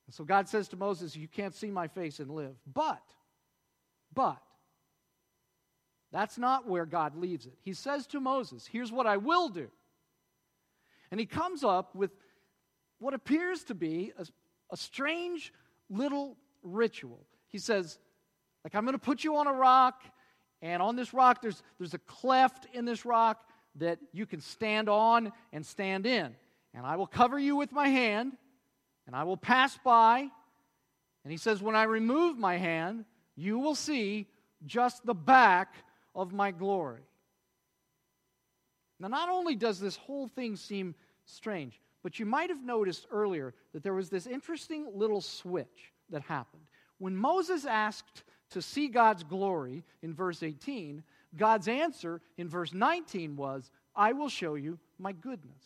And 0.05 0.13
so 0.13 0.25
God 0.25 0.49
says 0.49 0.67
to 0.67 0.75
Moses, 0.75 1.15
You 1.15 1.29
can't 1.29 1.55
see 1.55 1.71
my 1.71 1.87
face 1.87 2.19
and 2.19 2.29
live. 2.29 2.57
But, 2.67 3.03
but, 4.13 4.41
that's 6.11 6.37
not 6.37 6.67
where 6.67 6.85
God 6.85 7.15
leaves 7.15 7.45
it. 7.45 7.53
He 7.61 7.73
says 7.73 8.07
to 8.07 8.19
Moses, 8.19 8.67
Here's 8.67 8.91
what 8.91 9.05
I 9.05 9.17
will 9.17 9.49
do. 9.49 9.69
And 11.11 11.19
he 11.19 11.25
comes 11.25 11.63
up 11.63 11.95
with 11.95 12.11
what 12.99 13.13
appears 13.13 13.63
to 13.65 13.75
be 13.75 14.11
a, 14.17 14.25
a 14.71 14.77
strange 14.77 15.53
little 15.89 16.37
ritual. 16.63 17.25
He 17.47 17.57
says, 17.57 17.97
like, 18.63 18.75
I'm 18.75 18.83
going 18.83 18.93
to 18.93 18.99
put 18.99 19.23
you 19.23 19.37
on 19.37 19.47
a 19.47 19.53
rock, 19.53 20.03
and 20.61 20.81
on 20.81 20.95
this 20.95 21.13
rock, 21.13 21.41
there's, 21.41 21.63
there's 21.77 21.93
a 21.93 21.99
cleft 21.99 22.67
in 22.73 22.85
this 22.85 23.05
rock 23.05 23.43
that 23.75 23.99
you 24.11 24.25
can 24.25 24.41
stand 24.41 24.89
on 24.89 25.31
and 25.53 25.65
stand 25.65 26.05
in. 26.05 26.35
And 26.73 26.85
I 26.85 26.97
will 26.97 27.07
cover 27.07 27.39
you 27.39 27.55
with 27.55 27.71
my 27.71 27.87
hand, 27.87 28.33
and 29.07 29.15
I 29.15 29.23
will 29.23 29.37
pass 29.37 29.77
by. 29.83 30.27
And 31.23 31.31
he 31.31 31.37
says, 31.37 31.61
When 31.61 31.75
I 31.75 31.83
remove 31.83 32.37
my 32.37 32.57
hand, 32.57 33.05
you 33.35 33.57
will 33.59 33.75
see 33.75 34.27
just 34.65 35.05
the 35.05 35.15
back 35.15 35.73
of 36.19 36.33
my 36.33 36.51
glory. 36.51 37.01
Now, 38.99 39.07
not 39.07 39.29
only 39.29 39.55
does 39.55 39.79
this 39.79 39.95
whole 39.95 40.27
thing 40.27 40.57
seem 40.57 40.93
strange, 41.25 41.79
but 42.03 42.19
you 42.19 42.25
might 42.25 42.49
have 42.49 42.63
noticed 42.63 43.07
earlier 43.11 43.53
that 43.73 43.83
there 43.83 43.93
was 43.93 44.09
this 44.09 44.27
interesting 44.27 44.87
little 44.93 45.21
switch 45.21 45.93
that 46.09 46.21
happened. 46.23 46.63
When 46.97 47.15
Moses 47.15 47.65
asked 47.65 48.23
to 48.51 48.61
see 48.61 48.89
God's 48.89 49.23
glory 49.23 49.85
in 50.01 50.13
verse 50.13 50.43
18, 50.43 51.03
God's 51.37 51.69
answer 51.69 52.21
in 52.37 52.49
verse 52.49 52.73
19 52.73 53.37
was, 53.37 53.71
I 53.95 54.11
will 54.11 54.29
show 54.29 54.55
you 54.55 54.77
my 54.97 55.13
goodness. 55.13 55.63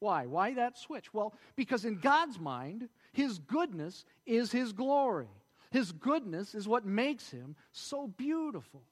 Why? 0.00 0.26
Why 0.26 0.52
that 0.54 0.76
switch? 0.76 1.14
Well, 1.14 1.32
because 1.56 1.86
in 1.86 1.96
God's 1.98 2.38
mind, 2.38 2.90
his 3.12 3.38
goodness 3.38 4.04
is 4.26 4.52
his 4.52 4.72
glory. 4.72 5.28
His 5.74 5.90
goodness 5.90 6.54
is 6.54 6.68
what 6.68 6.86
makes 6.86 7.32
him 7.32 7.56
so 7.72 8.06
beautiful. 8.06 8.84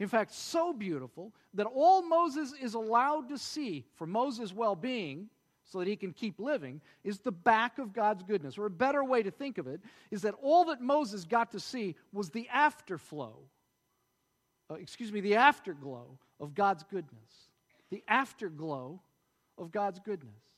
In 0.00 0.08
fact, 0.08 0.34
so 0.34 0.72
beautiful 0.72 1.32
that 1.54 1.68
all 1.72 2.02
Moses 2.02 2.52
is 2.60 2.74
allowed 2.74 3.28
to 3.28 3.38
see 3.38 3.84
for 3.94 4.08
Moses' 4.08 4.52
well 4.52 4.74
being, 4.74 5.28
so 5.62 5.78
that 5.78 5.86
he 5.86 5.94
can 5.94 6.12
keep 6.12 6.40
living, 6.40 6.80
is 7.04 7.20
the 7.20 7.30
back 7.30 7.78
of 7.78 7.92
God's 7.92 8.24
goodness. 8.24 8.58
Or 8.58 8.66
a 8.66 8.70
better 8.70 9.04
way 9.04 9.22
to 9.22 9.30
think 9.30 9.58
of 9.58 9.68
it 9.68 9.80
is 10.10 10.22
that 10.22 10.34
all 10.42 10.64
that 10.64 10.80
Moses 10.80 11.24
got 11.24 11.52
to 11.52 11.60
see 11.60 11.94
was 12.12 12.30
the 12.30 12.48
afterflow, 12.52 13.36
uh, 14.68 14.74
excuse 14.74 15.12
me, 15.12 15.20
the 15.20 15.36
afterglow 15.36 16.18
of 16.40 16.56
God's 16.56 16.82
goodness. 16.82 17.50
The 17.92 18.02
afterglow 18.08 19.00
of 19.56 19.70
God's 19.70 20.00
goodness. 20.00 20.49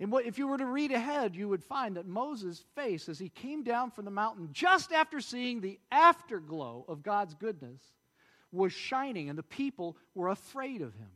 And 0.00 0.10
what, 0.10 0.24
if 0.24 0.38
you 0.38 0.48
were 0.48 0.56
to 0.56 0.64
read 0.64 0.92
ahead, 0.92 1.36
you 1.36 1.46
would 1.48 1.62
find 1.62 1.96
that 1.96 2.06
Moses' 2.06 2.64
face, 2.74 3.06
as 3.10 3.18
he 3.18 3.28
came 3.28 3.62
down 3.62 3.90
from 3.90 4.06
the 4.06 4.10
mountain 4.10 4.48
just 4.50 4.92
after 4.92 5.20
seeing 5.20 5.60
the 5.60 5.78
afterglow 5.92 6.86
of 6.88 7.02
God's 7.02 7.34
goodness, 7.34 7.82
was 8.50 8.72
shining, 8.72 9.28
and 9.28 9.38
the 9.38 9.42
people 9.42 9.98
were 10.14 10.28
afraid 10.28 10.80
of 10.80 10.94
him. 10.94 11.10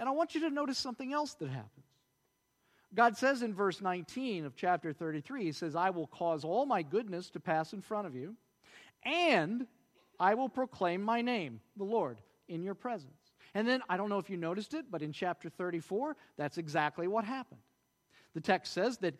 And 0.00 0.08
I 0.08 0.12
want 0.12 0.34
you 0.34 0.40
to 0.40 0.50
notice 0.50 0.78
something 0.78 1.12
else 1.12 1.34
that 1.34 1.50
happens. 1.50 1.84
God 2.94 3.18
says 3.18 3.42
in 3.42 3.52
verse 3.52 3.82
19 3.82 4.46
of 4.46 4.56
chapter 4.56 4.94
33, 4.94 5.44
He 5.44 5.52
says, 5.52 5.76
I 5.76 5.90
will 5.90 6.06
cause 6.06 6.42
all 6.42 6.64
my 6.64 6.82
goodness 6.82 7.28
to 7.30 7.40
pass 7.40 7.74
in 7.74 7.82
front 7.82 8.06
of 8.06 8.14
you, 8.14 8.34
and 9.04 9.66
I 10.18 10.34
will 10.34 10.48
proclaim 10.48 11.02
my 11.02 11.20
name, 11.20 11.60
the 11.76 11.84
Lord, 11.84 12.18
in 12.48 12.62
your 12.62 12.74
presence. 12.74 13.27
And 13.54 13.66
then, 13.66 13.82
I 13.88 13.96
don't 13.96 14.08
know 14.08 14.18
if 14.18 14.30
you 14.30 14.36
noticed 14.36 14.74
it, 14.74 14.86
but 14.90 15.02
in 15.02 15.12
chapter 15.12 15.48
34, 15.48 16.16
that's 16.36 16.58
exactly 16.58 17.08
what 17.08 17.24
happened. 17.24 17.60
The 18.34 18.40
text 18.40 18.72
says 18.72 18.98
that 18.98 19.14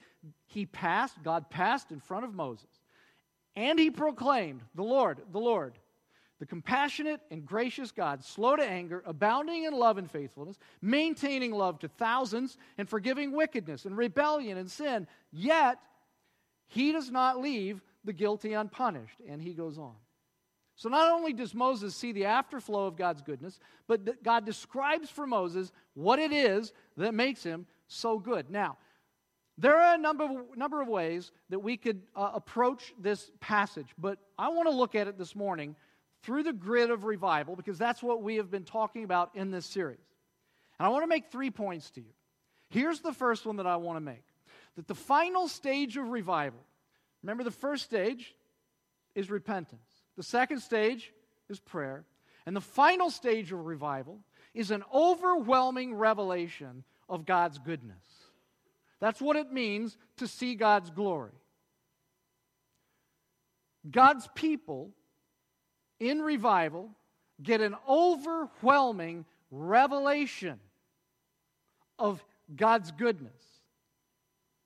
he 0.46 0.66
passed, 0.66 1.22
God 1.22 1.50
passed 1.50 1.90
in 1.90 2.00
front 2.00 2.24
of 2.24 2.34
Moses, 2.34 2.68
and 3.56 3.78
he 3.78 3.90
proclaimed, 3.90 4.60
The 4.74 4.82
Lord, 4.82 5.20
the 5.32 5.40
Lord, 5.40 5.78
the 6.38 6.46
compassionate 6.46 7.20
and 7.30 7.44
gracious 7.44 7.90
God, 7.90 8.22
slow 8.22 8.54
to 8.54 8.64
anger, 8.64 9.02
abounding 9.06 9.64
in 9.64 9.72
love 9.72 9.98
and 9.98 10.10
faithfulness, 10.10 10.58
maintaining 10.80 11.52
love 11.52 11.80
to 11.80 11.88
thousands, 11.88 12.56
and 12.76 12.88
forgiving 12.88 13.32
wickedness 13.32 13.86
and 13.86 13.96
rebellion 13.96 14.56
and 14.58 14.70
sin. 14.70 15.08
Yet, 15.32 15.78
he 16.68 16.92
does 16.92 17.10
not 17.10 17.40
leave 17.40 17.80
the 18.04 18.12
guilty 18.12 18.52
unpunished. 18.52 19.20
And 19.28 19.42
he 19.42 19.54
goes 19.54 19.78
on. 19.78 19.94
So 20.78 20.88
not 20.88 21.10
only 21.10 21.32
does 21.32 21.54
Moses 21.54 21.96
see 21.96 22.12
the 22.12 22.26
afterflow 22.26 22.86
of 22.86 22.96
God's 22.96 23.20
goodness, 23.20 23.58
but 23.88 24.22
God 24.22 24.46
describes 24.46 25.10
for 25.10 25.26
Moses 25.26 25.72
what 25.94 26.20
it 26.20 26.32
is 26.32 26.72
that 26.96 27.14
makes 27.14 27.42
him 27.42 27.66
so 27.88 28.20
good. 28.20 28.48
Now, 28.48 28.78
there 29.58 29.76
are 29.76 29.96
a 29.96 29.98
number 29.98 30.24
of, 30.24 30.56
number 30.56 30.80
of 30.80 30.86
ways 30.86 31.32
that 31.50 31.58
we 31.58 31.76
could 31.76 32.02
uh, 32.14 32.30
approach 32.32 32.94
this 32.96 33.28
passage, 33.40 33.88
but 33.98 34.20
I 34.38 34.50
want 34.50 34.68
to 34.68 34.74
look 34.74 34.94
at 34.94 35.08
it 35.08 35.18
this 35.18 35.34
morning 35.34 35.74
through 36.22 36.44
the 36.44 36.52
grid 36.52 36.92
of 36.92 37.02
revival 37.02 37.56
because 37.56 37.76
that's 37.76 38.00
what 38.00 38.22
we 38.22 38.36
have 38.36 38.48
been 38.48 38.64
talking 38.64 39.02
about 39.02 39.32
in 39.34 39.50
this 39.50 39.66
series. 39.66 39.98
And 40.78 40.86
I 40.86 40.90
want 40.90 41.02
to 41.02 41.08
make 41.08 41.32
three 41.32 41.50
points 41.50 41.90
to 41.92 42.00
you. 42.00 42.12
Here's 42.70 43.00
the 43.00 43.12
first 43.12 43.46
one 43.46 43.56
that 43.56 43.66
I 43.66 43.76
want 43.76 43.96
to 43.96 44.00
make 44.00 44.22
that 44.76 44.86
the 44.86 44.94
final 44.94 45.48
stage 45.48 45.96
of 45.96 46.08
revival, 46.10 46.60
remember 47.24 47.42
the 47.42 47.50
first 47.50 47.82
stage 47.82 48.36
is 49.16 49.28
repentance. 49.28 49.87
The 50.18 50.24
second 50.24 50.58
stage 50.58 51.12
is 51.48 51.60
prayer. 51.60 52.04
And 52.44 52.54
the 52.54 52.60
final 52.60 53.08
stage 53.08 53.52
of 53.52 53.64
revival 53.64 54.18
is 54.52 54.72
an 54.72 54.82
overwhelming 54.92 55.94
revelation 55.94 56.82
of 57.08 57.24
God's 57.24 57.58
goodness. 57.58 58.02
That's 58.98 59.20
what 59.20 59.36
it 59.36 59.52
means 59.52 59.96
to 60.16 60.26
see 60.26 60.56
God's 60.56 60.90
glory. 60.90 61.30
God's 63.88 64.28
people 64.34 64.90
in 66.00 66.20
revival 66.20 66.90
get 67.40 67.60
an 67.60 67.76
overwhelming 67.88 69.24
revelation 69.52 70.58
of 71.96 72.24
God's 72.56 72.90
goodness. 72.90 73.32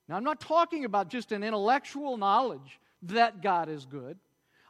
Now, 0.09 0.17
I'm 0.17 0.25
not 0.25 0.41
talking 0.41 0.87
about 0.87 1.11
just 1.11 1.31
an 1.31 1.43
intellectual 1.45 2.17
knowledge 2.17 2.81
that 3.03 3.43
God 3.43 3.69
is 3.69 3.85
good. 3.85 4.17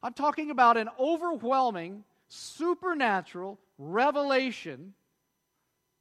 I'm 0.03 0.15
talking 0.15 0.51
about 0.51 0.77
an 0.77 0.89
overwhelming, 0.99 2.05
supernatural 2.29 3.59
revelation 3.79 4.95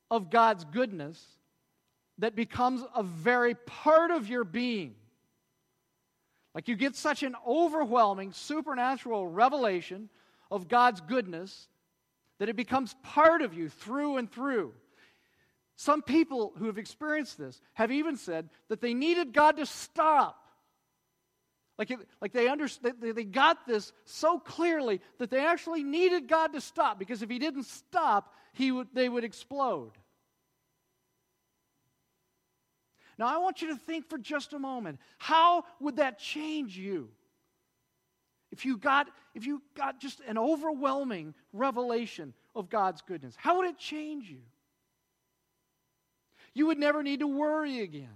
of 0.09 0.29
God's 0.29 0.65
goodness 0.65 1.23
that 2.17 2.35
becomes 2.35 2.83
a 2.95 3.03
very 3.03 3.55
part 3.55 4.11
of 4.11 4.27
your 4.27 4.43
being. 4.43 4.95
Like 6.53 6.67
you 6.67 6.75
get 6.75 6.95
such 6.95 7.23
an 7.23 7.35
overwhelming, 7.47 8.33
supernatural 8.33 9.27
revelation 9.27 10.09
of 10.49 10.67
God's 10.67 11.01
goodness 11.01 11.67
that 12.39 12.49
it 12.49 12.55
becomes 12.55 12.95
part 13.03 13.41
of 13.41 13.53
you 13.53 13.69
through 13.69 14.17
and 14.17 14.29
through. 14.31 14.73
Some 15.75 16.01
people 16.01 16.53
who 16.57 16.65
have 16.65 16.77
experienced 16.77 17.37
this 17.37 17.61
have 17.73 17.91
even 17.91 18.17
said 18.17 18.49
that 18.67 18.81
they 18.81 18.93
needed 18.93 19.33
God 19.33 19.57
to 19.57 19.65
stop. 19.65 20.40
Like, 21.77 21.91
it, 21.91 21.99
like 22.21 22.33
they, 22.33 22.47
understood, 22.47 22.95
they, 23.01 23.11
they 23.11 23.23
got 23.23 23.65
this 23.65 23.91
so 24.05 24.39
clearly 24.39 25.01
that 25.17 25.31
they 25.31 25.45
actually 25.45 25.83
needed 25.83 26.27
God 26.27 26.53
to 26.53 26.61
stop 26.61 26.99
because 26.99 27.21
if 27.21 27.29
He 27.29 27.39
didn't 27.39 27.65
stop, 27.65 28.33
he 28.53 28.71
would, 28.71 28.87
they 28.93 29.07
would 29.09 29.23
explode. 29.23 29.91
Now, 33.17 33.27
I 33.27 33.37
want 33.37 33.61
you 33.61 33.69
to 33.69 33.75
think 33.75 34.09
for 34.09 34.17
just 34.17 34.53
a 34.53 34.59
moment 34.59 34.99
how 35.17 35.65
would 35.79 35.97
that 35.97 36.19
change 36.19 36.77
you? 36.77 37.09
If 38.51 38.65
you 38.65 38.77
got, 38.77 39.07
if 39.33 39.45
you 39.45 39.61
got 39.75 39.99
just 39.99 40.21
an 40.27 40.37
overwhelming 40.37 41.33
revelation 41.53 42.33
of 42.53 42.69
God's 42.69 43.01
goodness, 43.01 43.35
how 43.37 43.57
would 43.57 43.67
it 43.67 43.77
change 43.77 44.29
you? 44.29 44.41
You 46.53 46.67
would 46.67 46.77
never 46.77 47.01
need 47.01 47.21
to 47.21 47.27
worry 47.27 47.79
again 47.79 48.09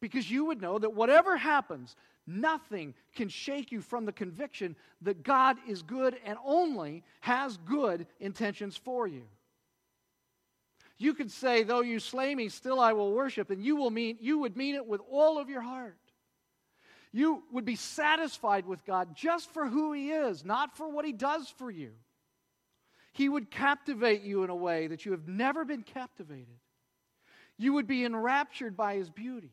because 0.00 0.30
you 0.30 0.44
would 0.44 0.60
know 0.60 0.78
that 0.78 0.94
whatever 0.94 1.36
happens, 1.36 1.96
nothing 2.26 2.94
can 3.14 3.28
shake 3.28 3.72
you 3.72 3.80
from 3.80 4.04
the 4.04 4.12
conviction 4.12 4.76
that 5.02 5.22
God 5.22 5.56
is 5.68 5.82
good 5.82 6.16
and 6.24 6.38
only 6.44 7.02
has 7.20 7.56
good 7.58 8.06
intentions 8.20 8.76
for 8.76 9.06
you. 9.06 9.24
You 10.98 11.14
could 11.14 11.30
say, 11.30 11.62
Though 11.62 11.82
you 11.82 11.98
slay 11.98 12.34
me, 12.34 12.48
still 12.48 12.80
I 12.80 12.92
will 12.92 13.12
worship, 13.12 13.50
and 13.50 13.62
you 13.62 13.76
will 13.76 13.90
mean 13.90 14.18
you 14.20 14.38
would 14.40 14.56
mean 14.56 14.74
it 14.74 14.86
with 14.86 15.00
all 15.10 15.38
of 15.38 15.48
your 15.48 15.62
heart. 15.62 15.98
You 17.12 17.44
would 17.52 17.64
be 17.64 17.76
satisfied 17.76 18.66
with 18.66 18.84
God 18.84 19.14
just 19.14 19.50
for 19.52 19.68
who 19.68 19.92
He 19.92 20.10
is, 20.10 20.44
not 20.44 20.76
for 20.76 20.88
what 20.88 21.04
He 21.04 21.12
does 21.12 21.52
for 21.58 21.70
you. 21.70 21.92
He 23.12 23.28
would 23.28 23.50
captivate 23.50 24.22
you 24.22 24.42
in 24.42 24.50
a 24.50 24.56
way 24.56 24.88
that 24.88 25.06
you 25.06 25.12
have 25.12 25.28
never 25.28 25.64
been 25.64 25.82
captivated. 25.82 26.58
You 27.56 27.74
would 27.74 27.86
be 27.86 28.04
enraptured 28.04 28.76
by 28.76 28.96
His 28.96 29.10
beauty. 29.10 29.52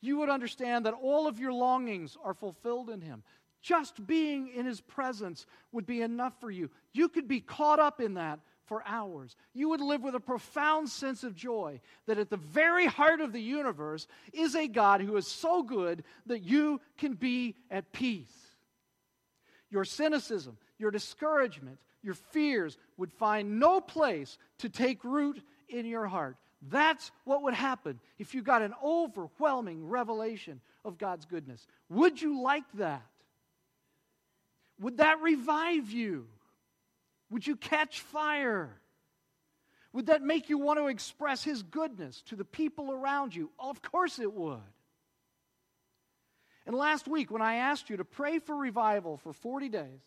You 0.00 0.18
would 0.18 0.28
understand 0.28 0.86
that 0.86 0.94
all 0.94 1.26
of 1.26 1.38
your 1.38 1.52
longings 1.52 2.16
are 2.24 2.34
fulfilled 2.34 2.90
in 2.90 3.00
Him. 3.00 3.22
Just 3.60 4.06
being 4.06 4.48
in 4.48 4.64
His 4.66 4.80
presence 4.80 5.46
would 5.72 5.86
be 5.86 6.02
enough 6.02 6.32
for 6.40 6.50
you. 6.50 6.70
You 6.92 7.08
could 7.08 7.28
be 7.28 7.40
caught 7.40 7.78
up 7.78 8.00
in 8.00 8.14
that 8.14 8.40
for 8.64 8.82
hours. 8.86 9.36
You 9.52 9.68
would 9.70 9.80
live 9.80 10.02
with 10.02 10.14
a 10.14 10.20
profound 10.20 10.88
sense 10.88 11.24
of 11.24 11.34
joy 11.34 11.80
that 12.06 12.18
at 12.18 12.30
the 12.30 12.36
very 12.36 12.86
heart 12.86 13.20
of 13.20 13.32
the 13.32 13.42
universe 13.42 14.06
is 14.32 14.54
a 14.54 14.68
God 14.68 15.00
who 15.00 15.16
is 15.16 15.26
so 15.26 15.62
good 15.62 16.04
that 16.26 16.42
you 16.42 16.80
can 16.96 17.14
be 17.14 17.56
at 17.70 17.92
peace. 17.92 18.32
Your 19.70 19.84
cynicism, 19.84 20.56
your 20.78 20.90
discouragement, 20.90 21.78
your 22.02 22.14
fears 22.14 22.78
would 22.96 23.12
find 23.12 23.58
no 23.58 23.80
place 23.80 24.38
to 24.58 24.68
take 24.68 25.04
root 25.04 25.42
in 25.68 25.84
your 25.84 26.06
heart. 26.06 26.36
That's 26.68 27.10
what 27.24 27.42
would 27.42 27.54
happen 27.54 28.00
if 28.18 28.34
you 28.34 28.42
got 28.42 28.62
an 28.62 28.74
overwhelming 28.84 29.88
revelation 29.88 30.60
of 30.84 30.98
God's 30.98 31.24
goodness. 31.24 31.66
Would 31.88 32.20
you 32.20 32.42
like 32.42 32.70
that? 32.74 33.06
Would 34.80 34.98
that 34.98 35.20
revive 35.20 35.90
you? 35.90 36.26
Would 37.30 37.46
you 37.46 37.56
catch 37.56 38.00
fire? 38.00 38.70
Would 39.92 40.06
that 40.06 40.22
make 40.22 40.48
you 40.48 40.58
want 40.58 40.78
to 40.78 40.88
express 40.88 41.42
His 41.42 41.62
goodness 41.62 42.22
to 42.26 42.36
the 42.36 42.44
people 42.44 42.92
around 42.92 43.34
you? 43.34 43.50
Of 43.58 43.82
course 43.82 44.18
it 44.18 44.32
would. 44.32 44.58
And 46.66 46.76
last 46.76 47.08
week, 47.08 47.30
when 47.30 47.42
I 47.42 47.56
asked 47.56 47.90
you 47.90 47.96
to 47.96 48.04
pray 48.04 48.38
for 48.38 48.54
revival 48.54 49.16
for 49.16 49.32
40 49.32 49.68
days, 49.70 50.00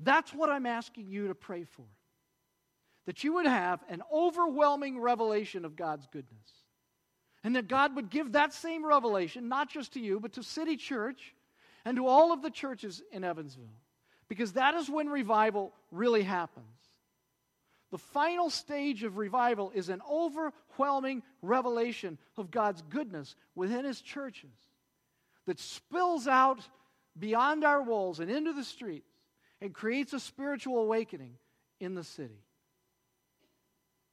that's 0.00 0.32
what 0.32 0.48
I'm 0.48 0.66
asking 0.66 1.08
you 1.08 1.28
to 1.28 1.34
pray 1.34 1.64
for. 1.64 1.84
That 3.08 3.24
you 3.24 3.32
would 3.32 3.46
have 3.46 3.82
an 3.88 4.02
overwhelming 4.12 5.00
revelation 5.00 5.64
of 5.64 5.76
God's 5.76 6.06
goodness. 6.12 6.52
And 7.42 7.56
that 7.56 7.66
God 7.66 7.96
would 7.96 8.10
give 8.10 8.32
that 8.32 8.52
same 8.52 8.84
revelation, 8.84 9.48
not 9.48 9.70
just 9.70 9.94
to 9.94 10.00
you, 10.00 10.20
but 10.20 10.34
to 10.34 10.42
City 10.42 10.76
Church 10.76 11.34
and 11.86 11.96
to 11.96 12.06
all 12.06 12.34
of 12.34 12.42
the 12.42 12.50
churches 12.50 13.02
in 13.10 13.24
Evansville. 13.24 13.64
Because 14.28 14.52
that 14.52 14.74
is 14.74 14.90
when 14.90 15.08
revival 15.08 15.72
really 15.90 16.22
happens. 16.22 16.66
The 17.92 17.96
final 17.96 18.50
stage 18.50 19.02
of 19.04 19.16
revival 19.16 19.72
is 19.74 19.88
an 19.88 20.02
overwhelming 20.06 21.22
revelation 21.40 22.18
of 22.36 22.50
God's 22.50 22.82
goodness 22.90 23.36
within 23.54 23.86
His 23.86 24.02
churches 24.02 24.50
that 25.46 25.58
spills 25.58 26.28
out 26.28 26.60
beyond 27.18 27.64
our 27.64 27.80
walls 27.80 28.20
and 28.20 28.30
into 28.30 28.52
the 28.52 28.64
streets 28.64 29.08
and 29.62 29.72
creates 29.72 30.12
a 30.12 30.20
spiritual 30.20 30.76
awakening 30.76 31.36
in 31.80 31.94
the 31.94 32.04
city. 32.04 32.42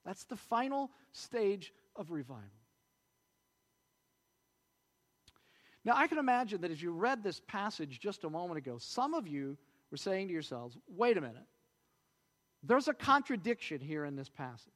That's 0.06 0.24
the 0.26 0.38
final 0.38 0.92
stage 1.12 1.74
of 1.96 2.12
revival. 2.12 2.44
Now, 5.84 5.94
I 5.96 6.08
can 6.08 6.18
imagine 6.18 6.62
that 6.62 6.72
as 6.72 6.82
you 6.82 6.92
read 6.92 7.24
this 7.24 7.42
passage 7.48 8.00
just 8.00 8.24
a 8.24 8.30
moment 8.30 8.58
ago, 8.58 8.78
some 8.80 9.14
of 9.14 9.28
you 9.28 9.58
were 9.92 9.98
saying 9.98 10.28
to 10.28 10.34
yourselves, 10.34 10.78
wait 10.88 11.18
a 11.18 11.22
minute. 11.22 11.46
There's 12.64 12.88
a 12.88 12.94
contradiction 12.94 13.80
here 13.80 14.06
in 14.06 14.16
this 14.16 14.30
passage. 14.30 14.72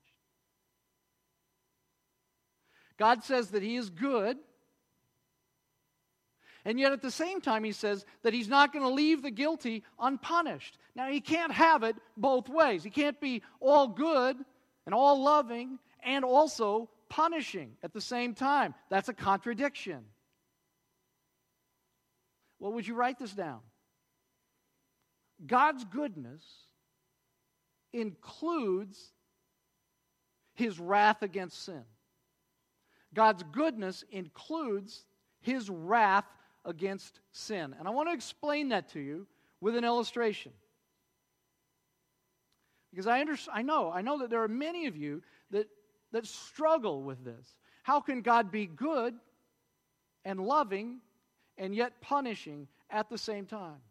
God 2.97 3.23
says 3.23 3.51
that 3.51 3.63
He 3.63 3.75
is 3.75 3.89
good, 3.89 4.37
and 6.65 6.79
yet 6.79 6.91
at 6.91 7.01
the 7.01 7.09
same 7.09 7.41
time, 7.41 7.63
He 7.63 7.71
says 7.71 8.05
that 8.21 8.33
He's 8.33 8.49
not 8.49 8.71
going 8.71 8.85
to 8.85 8.91
leave 8.91 9.23
the 9.23 9.31
guilty 9.31 9.83
unpunished. 9.99 10.77
Now, 10.95 11.09
He 11.09 11.21
can't 11.21 11.51
have 11.51 11.81
it 11.81 11.95
both 12.17 12.49
ways. 12.49 12.83
He 12.83 12.91
can't 12.91 13.19
be 13.19 13.41
all 13.59 13.87
good 13.87 14.37
and 14.89 14.95
all 14.95 15.21
loving 15.21 15.77
and 16.01 16.25
also 16.25 16.89
punishing 17.09 17.73
at 17.83 17.93
the 17.93 18.01
same 18.01 18.33
time. 18.33 18.73
That's 18.89 19.07
a 19.07 19.13
contradiction. 19.13 19.99
Well, 22.57 22.73
would 22.73 22.87
you 22.87 22.95
write 22.95 23.19
this 23.19 23.31
down? 23.31 23.59
God's 25.45 25.85
goodness 25.85 26.41
includes 27.93 29.13
his 30.55 30.79
wrath 30.79 31.21
against 31.21 31.63
sin. 31.63 31.83
God's 33.13 33.43
goodness 33.43 34.03
includes 34.09 35.05
his 35.39 35.69
wrath 35.69 36.25
against 36.65 37.19
sin. 37.31 37.75
And 37.77 37.87
I 37.87 37.91
want 37.91 38.09
to 38.09 38.15
explain 38.15 38.69
that 38.69 38.89
to 38.93 38.99
you 38.99 39.27
with 39.61 39.75
an 39.75 39.83
illustration. 39.83 40.51
Because 42.91 43.07
I, 43.07 43.21
under, 43.21 43.35
I 43.53 43.61
know, 43.61 43.91
I 43.91 44.01
know 44.01 44.19
that 44.19 44.29
there 44.29 44.43
are 44.43 44.47
many 44.47 44.87
of 44.87 44.97
you 44.97 45.21
that, 45.51 45.67
that 46.11 46.25
struggle 46.25 47.03
with 47.03 47.23
this. 47.23 47.55
How 47.83 47.99
can 47.99 48.21
God 48.21 48.51
be 48.51 48.65
good 48.65 49.15
and 50.25 50.39
loving 50.39 50.99
and 51.57 51.75
yet 51.75 52.01
punishing 52.01 52.67
at 52.89 53.09
the 53.09 53.17
same 53.17 53.45
time? 53.45 53.81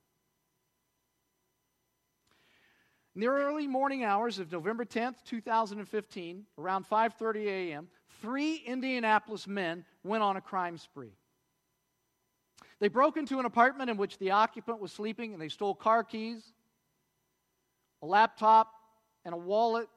In 3.14 3.22
the 3.22 3.28
early 3.28 3.66
morning 3.66 4.04
hours 4.04 4.38
of 4.38 4.52
November 4.52 4.84
10th, 4.84 5.16
2015, 5.24 6.46
around 6.56 6.88
5:30 6.88 7.46
a.m., 7.46 7.88
three 8.20 8.56
Indianapolis 8.56 9.48
men 9.48 9.84
went 10.04 10.22
on 10.22 10.36
a 10.36 10.40
crime 10.40 10.78
spree. 10.78 11.16
They 12.78 12.88
broke 12.88 13.16
into 13.16 13.40
an 13.40 13.44
apartment 13.44 13.90
in 13.90 13.96
which 13.96 14.18
the 14.18 14.30
occupant 14.30 14.80
was 14.80 14.92
sleeping 14.92 15.32
and 15.32 15.42
they 15.42 15.48
stole 15.48 15.74
car 15.74 16.04
keys, 16.04 16.52
a 18.02 18.06
laptop, 18.06 18.77
and 19.28 19.34
a 19.34 19.38
wallet. 19.38 19.88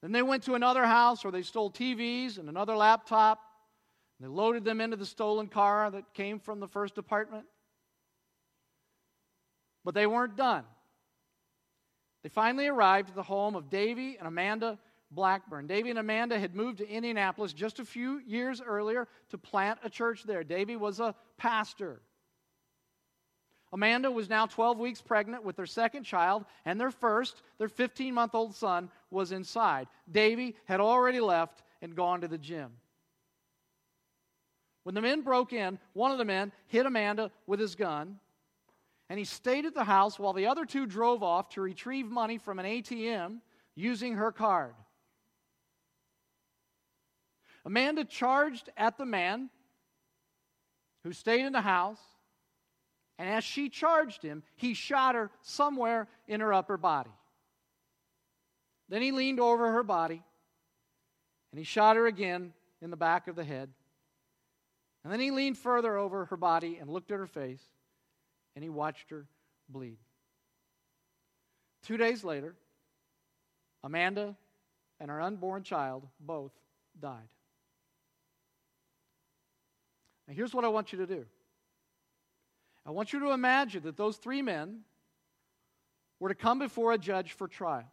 Then 0.00 0.12
they 0.12 0.22
went 0.22 0.44
to 0.44 0.54
another 0.54 0.86
house 0.86 1.24
where 1.24 1.32
they 1.32 1.42
stole 1.42 1.70
TVs 1.70 2.38
and 2.38 2.48
another 2.48 2.76
laptop. 2.76 3.40
And 4.18 4.28
they 4.28 4.32
loaded 4.32 4.64
them 4.64 4.80
into 4.80 4.96
the 4.96 5.04
stolen 5.04 5.48
car 5.48 5.90
that 5.90 6.14
came 6.14 6.38
from 6.38 6.60
the 6.60 6.68
first 6.68 6.98
apartment. 6.98 7.46
But 9.84 9.94
they 9.94 10.06
weren't 10.06 10.36
done. 10.36 10.64
They 12.22 12.28
finally 12.28 12.68
arrived 12.68 13.08
at 13.08 13.16
the 13.16 13.24
home 13.24 13.56
of 13.56 13.68
Davy 13.68 14.16
and 14.18 14.28
Amanda 14.28 14.78
Blackburn. 15.10 15.66
Davy 15.66 15.90
and 15.90 15.98
Amanda 15.98 16.38
had 16.38 16.54
moved 16.54 16.78
to 16.78 16.88
Indianapolis 16.88 17.52
just 17.52 17.80
a 17.80 17.84
few 17.84 18.20
years 18.24 18.62
earlier 18.64 19.08
to 19.30 19.38
plant 19.38 19.80
a 19.82 19.90
church 19.90 20.22
there. 20.22 20.44
Davy 20.44 20.76
was 20.76 21.00
a 21.00 21.16
pastor. 21.36 22.00
Amanda 23.72 24.10
was 24.10 24.28
now 24.28 24.46
12 24.46 24.78
weeks 24.78 25.00
pregnant 25.00 25.44
with 25.44 25.56
their 25.56 25.66
second 25.66 26.04
child, 26.04 26.44
and 26.64 26.78
their 26.78 26.90
first, 26.90 27.42
their 27.58 27.68
15 27.68 28.12
month 28.12 28.34
old 28.34 28.54
son, 28.54 28.90
was 29.10 29.32
inside. 29.32 29.88
Davy 30.10 30.56
had 30.66 30.80
already 30.80 31.20
left 31.20 31.62
and 31.80 31.94
gone 31.94 32.20
to 32.20 32.28
the 32.28 32.38
gym. 32.38 32.72
When 34.82 34.94
the 34.94 35.00
men 35.00 35.22
broke 35.22 35.52
in, 35.52 35.78
one 35.92 36.10
of 36.10 36.18
the 36.18 36.24
men 36.24 36.52
hit 36.66 36.86
Amanda 36.86 37.30
with 37.46 37.60
his 37.60 37.74
gun 37.74 38.18
and 39.08 39.18
he 39.18 39.24
stayed 39.26 39.66
at 39.66 39.74
the 39.74 39.84
house 39.84 40.18
while 40.18 40.32
the 40.32 40.46
other 40.46 40.64
two 40.64 40.86
drove 40.86 41.22
off 41.22 41.50
to 41.50 41.60
retrieve 41.60 42.06
money 42.06 42.38
from 42.38 42.58
an 42.58 42.64
ATM 42.64 43.40
using 43.74 44.14
her 44.14 44.32
card. 44.32 44.74
Amanda 47.64 48.04
charged 48.04 48.70
at 48.76 48.96
the 48.98 49.04
man 49.04 49.50
who 51.04 51.12
stayed 51.12 51.44
in 51.44 51.52
the 51.52 51.60
house, 51.60 52.00
and 53.18 53.28
as 53.28 53.44
she 53.44 53.68
charged 53.68 54.22
him, 54.22 54.42
he 54.56 54.74
shot 54.74 55.14
her 55.14 55.30
somewhere 55.42 56.08
in 56.26 56.40
her 56.40 56.52
upper 56.52 56.76
body. 56.76 57.10
Then 58.88 59.02
he 59.02 59.12
leaned 59.12 59.40
over 59.40 59.72
her 59.72 59.82
body 59.82 60.22
And 61.52 61.58
he 61.58 61.64
shot 61.64 61.96
her 61.96 62.06
again 62.06 62.52
in 62.80 62.90
the 62.90 62.96
back 62.96 63.28
of 63.28 63.36
the 63.36 63.44
head. 63.44 63.68
And 65.04 65.12
then 65.12 65.20
he 65.20 65.30
leaned 65.30 65.58
further 65.58 65.96
over 65.96 66.26
her 66.26 66.36
body 66.36 66.78
and 66.80 66.88
looked 66.88 67.10
at 67.10 67.18
her 67.18 67.26
face, 67.26 67.62
and 68.54 68.62
he 68.62 68.70
watched 68.70 69.10
her 69.10 69.26
bleed. 69.68 69.98
Two 71.82 71.96
days 71.96 72.24
later, 72.24 72.54
Amanda 73.84 74.36
and 75.00 75.10
her 75.10 75.20
unborn 75.20 75.62
child 75.62 76.06
both 76.20 76.52
died. 77.00 77.28
Now, 80.28 80.34
here's 80.34 80.54
what 80.54 80.64
I 80.64 80.68
want 80.68 80.92
you 80.92 80.98
to 80.98 81.06
do 81.06 81.26
I 82.84 82.90
want 82.90 83.12
you 83.12 83.20
to 83.20 83.30
imagine 83.30 83.84
that 83.84 83.96
those 83.96 84.16
three 84.16 84.42
men 84.42 84.80
were 86.18 86.28
to 86.28 86.34
come 86.34 86.58
before 86.58 86.92
a 86.92 86.98
judge 86.98 87.32
for 87.32 87.48
trial. 87.48 87.90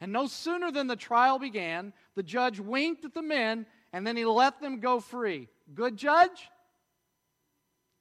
And 0.00 0.12
no 0.12 0.26
sooner 0.26 0.70
than 0.70 0.86
the 0.86 0.96
trial 0.96 1.38
began, 1.38 1.92
the 2.14 2.22
judge 2.22 2.60
winked 2.60 3.04
at 3.04 3.14
the 3.14 3.22
men 3.22 3.66
and 3.92 4.06
then 4.06 4.16
he 4.16 4.24
let 4.24 4.60
them 4.60 4.80
go 4.80 5.00
free. 5.00 5.48
Good 5.74 5.96
judge? 5.96 6.50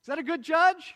Is 0.01 0.08
that 0.08 0.19
a 0.19 0.23
good 0.23 0.43
judge? 0.43 0.95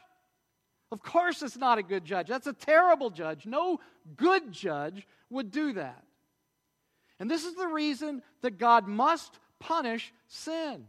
Of 0.91 1.01
course, 1.01 1.41
it's 1.41 1.57
not 1.57 1.77
a 1.77 1.83
good 1.83 2.03
judge. 2.03 2.27
That's 2.27 2.47
a 2.47 2.53
terrible 2.53 3.09
judge. 3.09 3.45
No 3.45 3.79
good 4.17 4.51
judge 4.51 5.07
would 5.29 5.51
do 5.51 5.73
that. 5.73 6.03
And 7.19 7.29
this 7.29 7.45
is 7.45 7.55
the 7.55 7.67
reason 7.67 8.21
that 8.41 8.57
God 8.57 8.88
must 8.88 9.39
punish 9.59 10.13
sin. 10.27 10.85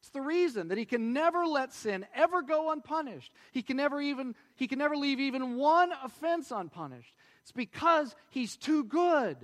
It's 0.00 0.10
the 0.10 0.22
reason 0.22 0.68
that 0.68 0.78
he 0.78 0.86
can 0.86 1.12
never 1.12 1.46
let 1.46 1.74
sin 1.74 2.06
ever 2.14 2.40
go 2.40 2.70
unpunished. 2.72 3.32
He 3.52 3.62
can 3.62 3.76
never 3.76 4.00
even 4.00 4.34
he 4.56 4.66
can 4.66 4.78
never 4.78 4.96
leave 4.96 5.20
even 5.20 5.56
one 5.56 5.92
offense 6.02 6.50
unpunished. 6.50 7.14
It's 7.42 7.52
because 7.52 8.14
he's 8.30 8.56
too 8.56 8.84
good. 8.84 9.36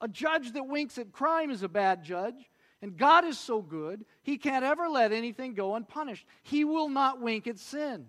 A 0.00 0.06
judge 0.06 0.52
that 0.52 0.68
winks 0.68 0.96
at 0.96 1.10
crime 1.10 1.50
is 1.50 1.64
a 1.64 1.68
bad 1.68 2.04
judge, 2.04 2.36
and 2.80 2.96
God 2.96 3.24
is 3.24 3.36
so 3.36 3.60
good, 3.60 4.04
he 4.22 4.38
can't 4.38 4.64
ever 4.64 4.88
let 4.88 5.10
anything 5.10 5.54
go 5.54 5.74
unpunished. 5.74 6.24
He 6.44 6.64
will 6.64 6.88
not 6.88 7.20
wink 7.20 7.48
at 7.48 7.58
sin. 7.58 8.06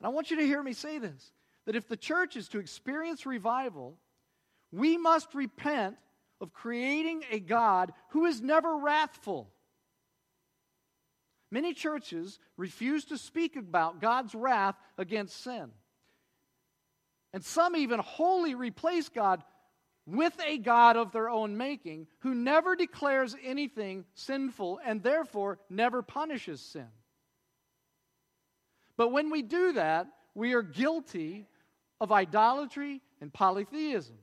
And 0.00 0.06
I 0.06 0.08
want 0.08 0.32
you 0.32 0.38
to 0.38 0.46
hear 0.46 0.60
me 0.60 0.72
say 0.72 0.98
this 0.98 1.30
that 1.66 1.76
if 1.76 1.86
the 1.86 1.96
church 1.96 2.36
is 2.36 2.48
to 2.48 2.58
experience 2.58 3.24
revival, 3.24 3.96
we 4.72 4.98
must 4.98 5.32
repent 5.32 5.96
of 6.42 6.52
creating 6.52 7.22
a 7.30 7.38
God 7.38 7.92
who 8.10 8.26
is 8.26 8.42
never 8.42 8.76
wrathful. 8.76 9.48
Many 11.52 11.72
churches 11.72 12.38
refuse 12.56 13.04
to 13.06 13.16
speak 13.16 13.56
about 13.56 14.00
God's 14.00 14.34
wrath 14.34 14.74
against 14.98 15.42
sin. 15.42 15.70
And 17.32 17.44
some 17.44 17.76
even 17.76 18.00
wholly 18.00 18.54
replace 18.54 19.08
God 19.08 19.42
with 20.04 20.36
a 20.44 20.58
God 20.58 20.96
of 20.96 21.12
their 21.12 21.30
own 21.30 21.56
making 21.56 22.08
who 22.20 22.34
never 22.34 22.74
declares 22.74 23.36
anything 23.44 24.04
sinful 24.14 24.80
and 24.84 25.02
therefore 25.02 25.60
never 25.70 26.02
punishes 26.02 26.60
sin. 26.60 26.88
But 28.96 29.12
when 29.12 29.30
we 29.30 29.42
do 29.42 29.74
that, 29.74 30.08
we 30.34 30.54
are 30.54 30.62
guilty 30.62 31.46
of 32.00 32.10
idolatry 32.10 33.00
and 33.20 33.32
polytheism. 33.32 34.16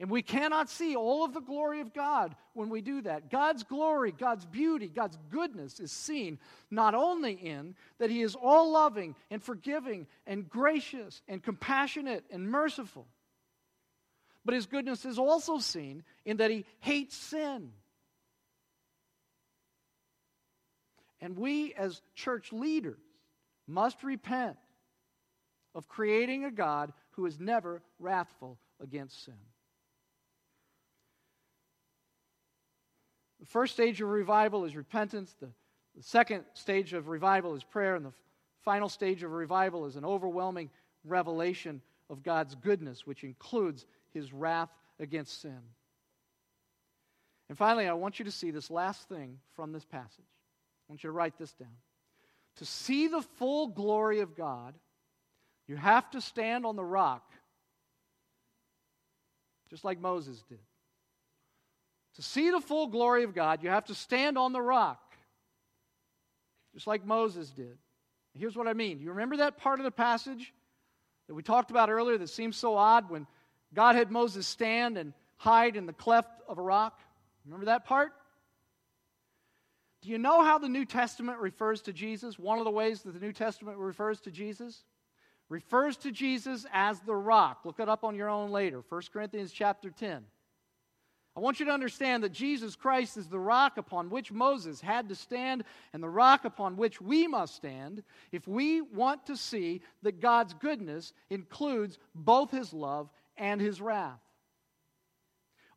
And 0.00 0.10
we 0.10 0.22
cannot 0.22 0.70
see 0.70 0.96
all 0.96 1.26
of 1.26 1.34
the 1.34 1.42
glory 1.42 1.82
of 1.82 1.92
God 1.92 2.34
when 2.54 2.70
we 2.70 2.80
do 2.80 3.02
that. 3.02 3.30
God's 3.30 3.64
glory, 3.64 4.12
God's 4.12 4.46
beauty, 4.46 4.88
God's 4.88 5.18
goodness 5.28 5.78
is 5.78 5.92
seen 5.92 6.38
not 6.70 6.94
only 6.94 7.34
in 7.34 7.74
that 7.98 8.08
He 8.08 8.22
is 8.22 8.34
all 8.34 8.72
loving 8.72 9.14
and 9.30 9.42
forgiving 9.42 10.06
and 10.26 10.48
gracious 10.48 11.20
and 11.28 11.42
compassionate 11.42 12.24
and 12.30 12.50
merciful, 12.50 13.06
but 14.42 14.54
His 14.54 14.64
goodness 14.64 15.04
is 15.04 15.18
also 15.18 15.58
seen 15.58 16.02
in 16.24 16.38
that 16.38 16.50
He 16.50 16.64
hates 16.78 17.14
sin. 17.14 17.70
And 21.20 21.36
we, 21.36 21.74
as 21.74 22.00
church 22.14 22.54
leaders, 22.54 23.02
must 23.68 24.02
repent 24.02 24.56
of 25.74 25.88
creating 25.88 26.46
a 26.46 26.50
God 26.50 26.94
who 27.10 27.26
is 27.26 27.38
never 27.38 27.82
wrathful 27.98 28.56
against 28.80 29.26
sin. 29.26 29.34
The 33.40 33.46
first 33.46 33.72
stage 33.72 34.00
of 34.00 34.08
revival 34.08 34.64
is 34.64 34.76
repentance. 34.76 35.34
The, 35.40 35.48
the 35.96 36.02
second 36.02 36.44
stage 36.54 36.92
of 36.92 37.08
revival 37.08 37.54
is 37.54 37.64
prayer. 37.64 37.96
And 37.96 38.04
the 38.04 38.12
final 38.62 38.88
stage 38.88 39.22
of 39.22 39.32
revival 39.32 39.86
is 39.86 39.96
an 39.96 40.04
overwhelming 40.04 40.70
revelation 41.04 41.80
of 42.10 42.22
God's 42.22 42.54
goodness, 42.54 43.06
which 43.06 43.24
includes 43.24 43.86
his 44.12 44.32
wrath 44.32 44.70
against 44.98 45.40
sin. 45.40 45.60
And 47.48 47.56
finally, 47.58 47.88
I 47.88 47.94
want 47.94 48.18
you 48.18 48.26
to 48.26 48.30
see 48.30 48.50
this 48.50 48.70
last 48.70 49.08
thing 49.08 49.38
from 49.56 49.72
this 49.72 49.84
passage. 49.84 50.12
I 50.18 50.92
want 50.92 51.02
you 51.02 51.08
to 51.08 51.12
write 51.12 51.38
this 51.38 51.52
down. 51.54 51.68
To 52.56 52.64
see 52.64 53.08
the 53.08 53.22
full 53.22 53.68
glory 53.68 54.20
of 54.20 54.36
God, 54.36 54.74
you 55.66 55.76
have 55.76 56.10
to 56.10 56.20
stand 56.20 56.66
on 56.66 56.76
the 56.76 56.84
rock, 56.84 57.32
just 59.68 59.84
like 59.84 60.00
Moses 60.00 60.42
did. 60.48 60.58
To 62.16 62.22
see 62.22 62.50
the 62.50 62.60
full 62.60 62.88
glory 62.88 63.24
of 63.24 63.34
God, 63.34 63.62
you 63.62 63.70
have 63.70 63.86
to 63.86 63.94
stand 63.94 64.36
on 64.36 64.52
the 64.52 64.60
rock, 64.60 65.00
just 66.74 66.86
like 66.86 67.04
Moses 67.04 67.50
did. 67.50 67.78
Here's 68.36 68.56
what 68.56 68.68
I 68.68 68.72
mean. 68.72 69.00
You 69.00 69.10
remember 69.10 69.38
that 69.38 69.58
part 69.58 69.80
of 69.80 69.84
the 69.84 69.90
passage 69.90 70.52
that 71.28 71.34
we 71.34 71.42
talked 71.42 71.70
about 71.70 71.90
earlier 71.90 72.18
that 72.18 72.28
seems 72.28 72.56
so 72.56 72.76
odd 72.76 73.10
when 73.10 73.26
God 73.74 73.96
had 73.96 74.10
Moses 74.10 74.46
stand 74.46 74.98
and 74.98 75.12
hide 75.36 75.76
in 75.76 75.86
the 75.86 75.92
cleft 75.92 76.30
of 76.48 76.58
a 76.58 76.62
rock? 76.62 77.00
Remember 77.44 77.66
that 77.66 77.84
part? 77.84 78.12
Do 80.02 80.08
you 80.08 80.18
know 80.18 80.42
how 80.42 80.58
the 80.58 80.68
New 80.68 80.84
Testament 80.84 81.38
refers 81.38 81.82
to 81.82 81.92
Jesus? 81.92 82.38
One 82.38 82.58
of 82.58 82.64
the 82.64 82.70
ways 82.70 83.02
that 83.02 83.12
the 83.12 83.20
New 83.20 83.32
Testament 83.32 83.78
refers 83.78 84.20
to 84.20 84.30
Jesus 84.30 84.84
refers 85.50 85.96
to 85.98 86.12
Jesus 86.12 86.64
as 86.72 87.00
the 87.00 87.14
rock. 87.14 87.60
Look 87.64 87.80
it 87.80 87.88
up 87.88 88.04
on 88.04 88.14
your 88.14 88.30
own 88.30 88.50
later. 88.50 88.82
1 88.88 89.02
Corinthians 89.12 89.52
chapter 89.52 89.90
10. 89.90 90.24
I 91.36 91.40
want 91.40 91.60
you 91.60 91.66
to 91.66 91.72
understand 91.72 92.24
that 92.24 92.32
Jesus 92.32 92.74
Christ 92.74 93.16
is 93.16 93.28
the 93.28 93.38
rock 93.38 93.76
upon 93.78 94.10
which 94.10 94.32
Moses 94.32 94.80
had 94.80 95.08
to 95.08 95.14
stand 95.14 95.64
and 95.92 96.02
the 96.02 96.08
rock 96.08 96.44
upon 96.44 96.76
which 96.76 97.00
we 97.00 97.28
must 97.28 97.54
stand 97.54 98.02
if 98.32 98.48
we 98.48 98.80
want 98.80 99.26
to 99.26 99.36
see 99.36 99.80
that 100.02 100.20
God's 100.20 100.54
goodness 100.54 101.12
includes 101.30 101.98
both 102.14 102.50
his 102.50 102.72
love 102.72 103.08
and 103.36 103.60
his 103.60 103.80
wrath. 103.80 104.20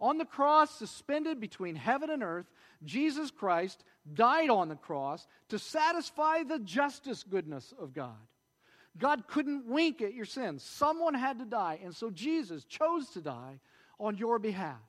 On 0.01 0.17
the 0.17 0.25
cross, 0.25 0.71
suspended 0.71 1.39
between 1.39 1.75
heaven 1.75 2.09
and 2.09 2.23
earth, 2.23 2.47
Jesus 2.83 3.31
Christ 3.31 3.83
died 4.11 4.49
on 4.49 4.67
the 4.67 4.75
cross 4.75 5.27
to 5.49 5.59
satisfy 5.59 6.43
the 6.43 6.59
justice 6.59 7.23
goodness 7.23 7.73
of 7.79 7.93
God. 7.93 8.17
God 8.97 9.27
couldn't 9.27 9.65
wink 9.65 10.01
at 10.01 10.13
your 10.13 10.25
sins. 10.25 10.63
Someone 10.63 11.13
had 11.13 11.39
to 11.39 11.45
die, 11.45 11.79
and 11.83 11.95
so 11.95 12.09
Jesus 12.09 12.65
chose 12.65 13.09
to 13.11 13.21
die 13.21 13.59
on 13.99 14.17
your 14.17 14.39
behalf. 14.39 14.81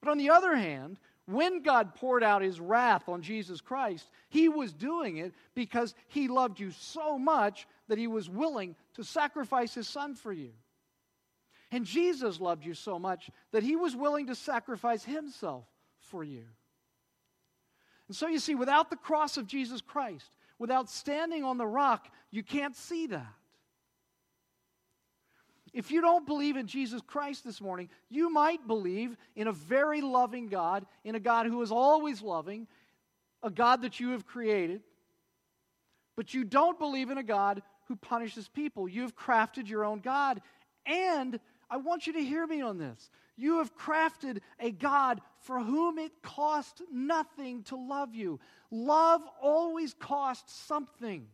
But 0.00 0.10
on 0.10 0.18
the 0.18 0.30
other 0.30 0.54
hand, 0.54 0.98
when 1.26 1.62
God 1.62 1.94
poured 1.94 2.22
out 2.22 2.42
his 2.42 2.60
wrath 2.60 3.08
on 3.08 3.22
Jesus 3.22 3.60
Christ, 3.60 4.08
he 4.28 4.48
was 4.48 4.72
doing 4.72 5.16
it 5.16 5.34
because 5.54 5.94
he 6.08 6.28
loved 6.28 6.60
you 6.60 6.70
so 6.70 7.18
much 7.18 7.66
that 7.88 7.98
he 7.98 8.06
was 8.06 8.28
willing 8.28 8.76
to 8.94 9.02
sacrifice 9.02 9.74
his 9.74 9.88
son 9.88 10.14
for 10.14 10.32
you. 10.32 10.50
And 11.72 11.84
Jesus 11.84 12.40
loved 12.40 12.64
you 12.64 12.74
so 12.74 12.98
much 12.98 13.30
that 13.50 13.64
he 13.64 13.74
was 13.74 13.96
willing 13.96 14.28
to 14.28 14.36
sacrifice 14.36 15.04
himself 15.04 15.64
for 15.98 16.22
you. 16.22 16.44
And 18.06 18.16
so 18.16 18.28
you 18.28 18.38
see, 18.38 18.54
without 18.54 18.88
the 18.88 18.96
cross 18.96 19.36
of 19.36 19.48
Jesus 19.48 19.80
Christ, 19.80 20.36
without 20.58 20.88
standing 20.88 21.42
on 21.42 21.58
the 21.58 21.66
rock, 21.66 22.06
you 22.30 22.44
can't 22.44 22.76
see 22.76 23.08
that. 23.08 23.34
If 25.76 25.90
you 25.90 26.00
don't 26.00 26.26
believe 26.26 26.56
in 26.56 26.66
Jesus 26.66 27.02
Christ 27.06 27.44
this 27.44 27.60
morning, 27.60 27.90
you 28.08 28.32
might 28.32 28.66
believe 28.66 29.14
in 29.34 29.46
a 29.46 29.52
very 29.52 30.00
loving 30.00 30.48
God, 30.48 30.86
in 31.04 31.14
a 31.14 31.20
God 31.20 31.44
who 31.44 31.60
is 31.60 31.70
always 31.70 32.22
loving, 32.22 32.66
a 33.42 33.50
God 33.50 33.82
that 33.82 34.00
you 34.00 34.12
have 34.12 34.26
created. 34.26 34.80
But 36.16 36.32
you 36.32 36.44
don't 36.44 36.78
believe 36.78 37.10
in 37.10 37.18
a 37.18 37.22
God 37.22 37.60
who 37.88 37.96
punishes 37.96 38.48
people. 38.48 38.88
You've 38.88 39.14
crafted 39.14 39.68
your 39.68 39.84
own 39.84 40.00
God. 40.00 40.40
And 40.86 41.38
I 41.68 41.76
want 41.76 42.06
you 42.06 42.14
to 42.14 42.24
hear 42.24 42.46
me 42.46 42.62
on 42.62 42.78
this. 42.78 43.10
You 43.36 43.58
have 43.58 43.76
crafted 43.76 44.38
a 44.58 44.70
God 44.70 45.20
for 45.40 45.60
whom 45.60 45.98
it 45.98 46.22
costs 46.22 46.80
nothing 46.90 47.64
to 47.64 47.76
love 47.76 48.14
you. 48.14 48.40
Love 48.70 49.20
always 49.42 49.92
costs 49.92 50.54
something. 50.54 51.26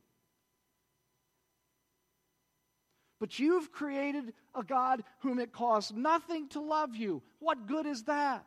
But 3.22 3.38
you've 3.38 3.70
created 3.70 4.34
a 4.52 4.64
God 4.64 5.04
whom 5.20 5.38
it 5.38 5.52
costs 5.52 5.92
nothing 5.92 6.48
to 6.48 6.60
love 6.60 6.96
you. 6.96 7.22
What 7.38 7.68
good 7.68 7.86
is 7.86 8.02
that? 8.06 8.44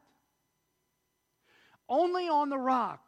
Only 1.87 2.27
on 2.27 2.49
the 2.49 2.57
rock 2.57 2.99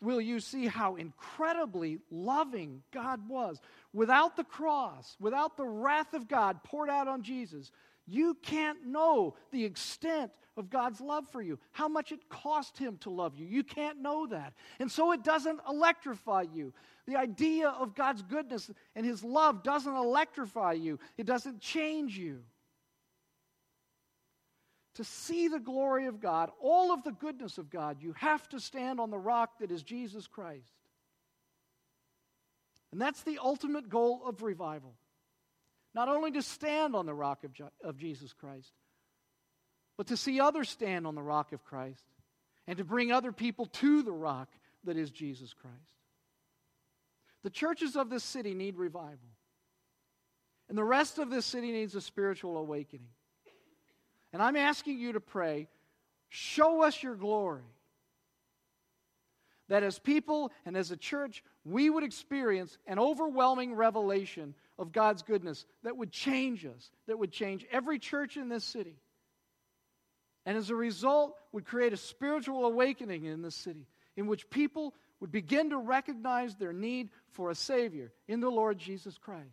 will 0.00 0.20
you 0.20 0.40
see 0.40 0.66
how 0.66 0.96
incredibly 0.96 2.00
loving 2.10 2.82
God 2.92 3.28
was. 3.28 3.60
Without 3.92 4.34
the 4.34 4.42
cross, 4.42 5.16
without 5.20 5.56
the 5.56 5.64
wrath 5.64 6.14
of 6.14 6.26
God 6.26 6.64
poured 6.64 6.90
out 6.90 7.06
on 7.06 7.22
Jesus, 7.22 7.70
you 8.12 8.36
can't 8.42 8.86
know 8.86 9.34
the 9.50 9.64
extent 9.64 10.32
of 10.56 10.68
God's 10.68 11.00
love 11.00 11.24
for 11.30 11.40
you, 11.40 11.58
how 11.72 11.88
much 11.88 12.12
it 12.12 12.28
cost 12.28 12.76
Him 12.76 12.98
to 12.98 13.10
love 13.10 13.36
you. 13.36 13.46
You 13.46 13.64
can't 13.64 14.00
know 14.00 14.26
that. 14.26 14.52
And 14.78 14.90
so 14.90 15.12
it 15.12 15.24
doesn't 15.24 15.60
electrify 15.68 16.44
you. 16.52 16.74
The 17.06 17.16
idea 17.16 17.68
of 17.68 17.94
God's 17.94 18.22
goodness 18.22 18.70
and 18.94 19.06
His 19.06 19.24
love 19.24 19.62
doesn't 19.62 19.94
electrify 19.94 20.72
you, 20.74 20.98
it 21.16 21.26
doesn't 21.26 21.60
change 21.60 22.18
you. 22.18 22.40
To 24.96 25.04
see 25.04 25.48
the 25.48 25.58
glory 25.58 26.04
of 26.04 26.20
God, 26.20 26.50
all 26.60 26.92
of 26.92 27.02
the 27.02 27.12
goodness 27.12 27.56
of 27.56 27.70
God, 27.70 27.96
you 28.00 28.12
have 28.18 28.46
to 28.50 28.60
stand 28.60 29.00
on 29.00 29.10
the 29.10 29.18
rock 29.18 29.58
that 29.60 29.70
is 29.70 29.82
Jesus 29.82 30.26
Christ. 30.26 30.74
And 32.92 33.00
that's 33.00 33.22
the 33.22 33.38
ultimate 33.42 33.88
goal 33.88 34.20
of 34.26 34.42
revival. 34.42 34.92
Not 35.94 36.08
only 36.08 36.30
to 36.32 36.42
stand 36.42 36.96
on 36.96 37.06
the 37.06 37.14
rock 37.14 37.44
of, 37.44 37.52
of 37.84 37.96
Jesus 37.96 38.32
Christ, 38.32 38.72
but 39.96 40.06
to 40.08 40.16
see 40.16 40.40
others 40.40 40.70
stand 40.70 41.06
on 41.06 41.14
the 41.14 41.22
rock 41.22 41.52
of 41.52 41.64
Christ 41.64 42.04
and 42.66 42.78
to 42.78 42.84
bring 42.84 43.12
other 43.12 43.32
people 43.32 43.66
to 43.66 44.02
the 44.02 44.12
rock 44.12 44.48
that 44.84 44.96
is 44.96 45.10
Jesus 45.10 45.52
Christ. 45.52 45.76
The 47.42 47.50
churches 47.50 47.96
of 47.96 48.08
this 48.08 48.24
city 48.24 48.54
need 48.54 48.76
revival. 48.76 49.18
And 50.68 50.78
the 50.78 50.84
rest 50.84 51.18
of 51.18 51.28
this 51.28 51.44
city 51.44 51.72
needs 51.72 51.94
a 51.94 52.00
spiritual 52.00 52.56
awakening. 52.56 53.08
And 54.32 54.40
I'm 54.40 54.56
asking 54.56 54.98
you 54.98 55.12
to 55.12 55.20
pray, 55.20 55.68
show 56.28 56.82
us 56.82 57.02
your 57.02 57.14
glory. 57.14 57.62
That 59.68 59.82
as 59.82 59.98
people 59.98 60.50
and 60.64 60.76
as 60.76 60.90
a 60.90 60.96
church, 60.96 61.42
we 61.64 61.90
would 61.90 62.04
experience 62.04 62.78
an 62.86 62.98
overwhelming 62.98 63.74
revelation 63.74 64.54
of 64.82 64.92
God's 64.92 65.22
goodness 65.22 65.64
that 65.84 65.96
would 65.96 66.10
change 66.10 66.66
us, 66.66 66.90
that 67.06 67.18
would 67.18 67.30
change 67.30 67.64
every 67.70 68.00
church 68.00 68.36
in 68.36 68.48
this 68.48 68.64
city. 68.64 68.96
And 70.44 70.58
as 70.58 70.70
a 70.70 70.74
result, 70.74 71.36
would 71.52 71.64
create 71.64 71.92
a 71.92 71.96
spiritual 71.96 72.66
awakening 72.66 73.24
in 73.24 73.42
this 73.42 73.54
city 73.54 73.86
in 74.16 74.26
which 74.26 74.50
people 74.50 74.92
would 75.20 75.30
begin 75.30 75.70
to 75.70 75.78
recognize 75.78 76.56
their 76.56 76.72
need 76.72 77.10
for 77.30 77.50
a 77.50 77.54
Savior 77.54 78.12
in 78.26 78.40
the 78.40 78.50
Lord 78.50 78.76
Jesus 78.76 79.16
Christ. 79.16 79.46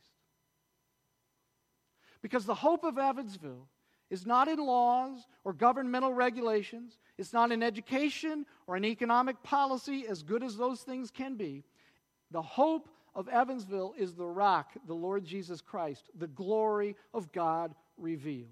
Because 2.24 2.46
the 2.46 2.56
hope 2.56 2.84
of 2.84 2.98
Evansville 2.98 3.68
is 4.10 4.26
not 4.26 4.48
in 4.48 4.58
laws 4.58 5.28
or 5.44 5.54
governmental 5.54 6.12
regulations, 6.12 6.98
it's 7.20 7.34
not 7.34 7.52
in 7.52 7.62
education 7.62 8.48
or 8.65 8.76
in 8.78 8.84
economic 8.84 9.44
policy, 9.44 10.08
as 10.10 10.24
good 10.24 10.44
as 10.44 10.58
those 10.58 10.82
things 10.82 11.12
can 11.12 11.36
be. 11.36 11.63
The 12.32 12.42
hope 12.42 12.89
of 13.20 13.28
Evansville 13.28 13.94
is 13.98 14.14
the 14.14 14.26
rock, 14.26 14.72
the 14.88 14.94
Lord 14.94 15.26
Jesus 15.26 15.60
Christ, 15.60 16.10
the 16.18 16.28
glory 16.28 16.96
of 17.14 17.34
God 17.34 17.76
revealed. 17.98 18.48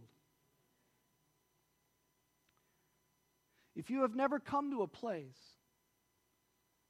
If 3.77 3.89
you 3.89 4.01
have 4.01 4.13
never 4.13 4.41
come 4.41 4.71
to 4.71 4.81
a 4.81 4.87
place 4.87 5.39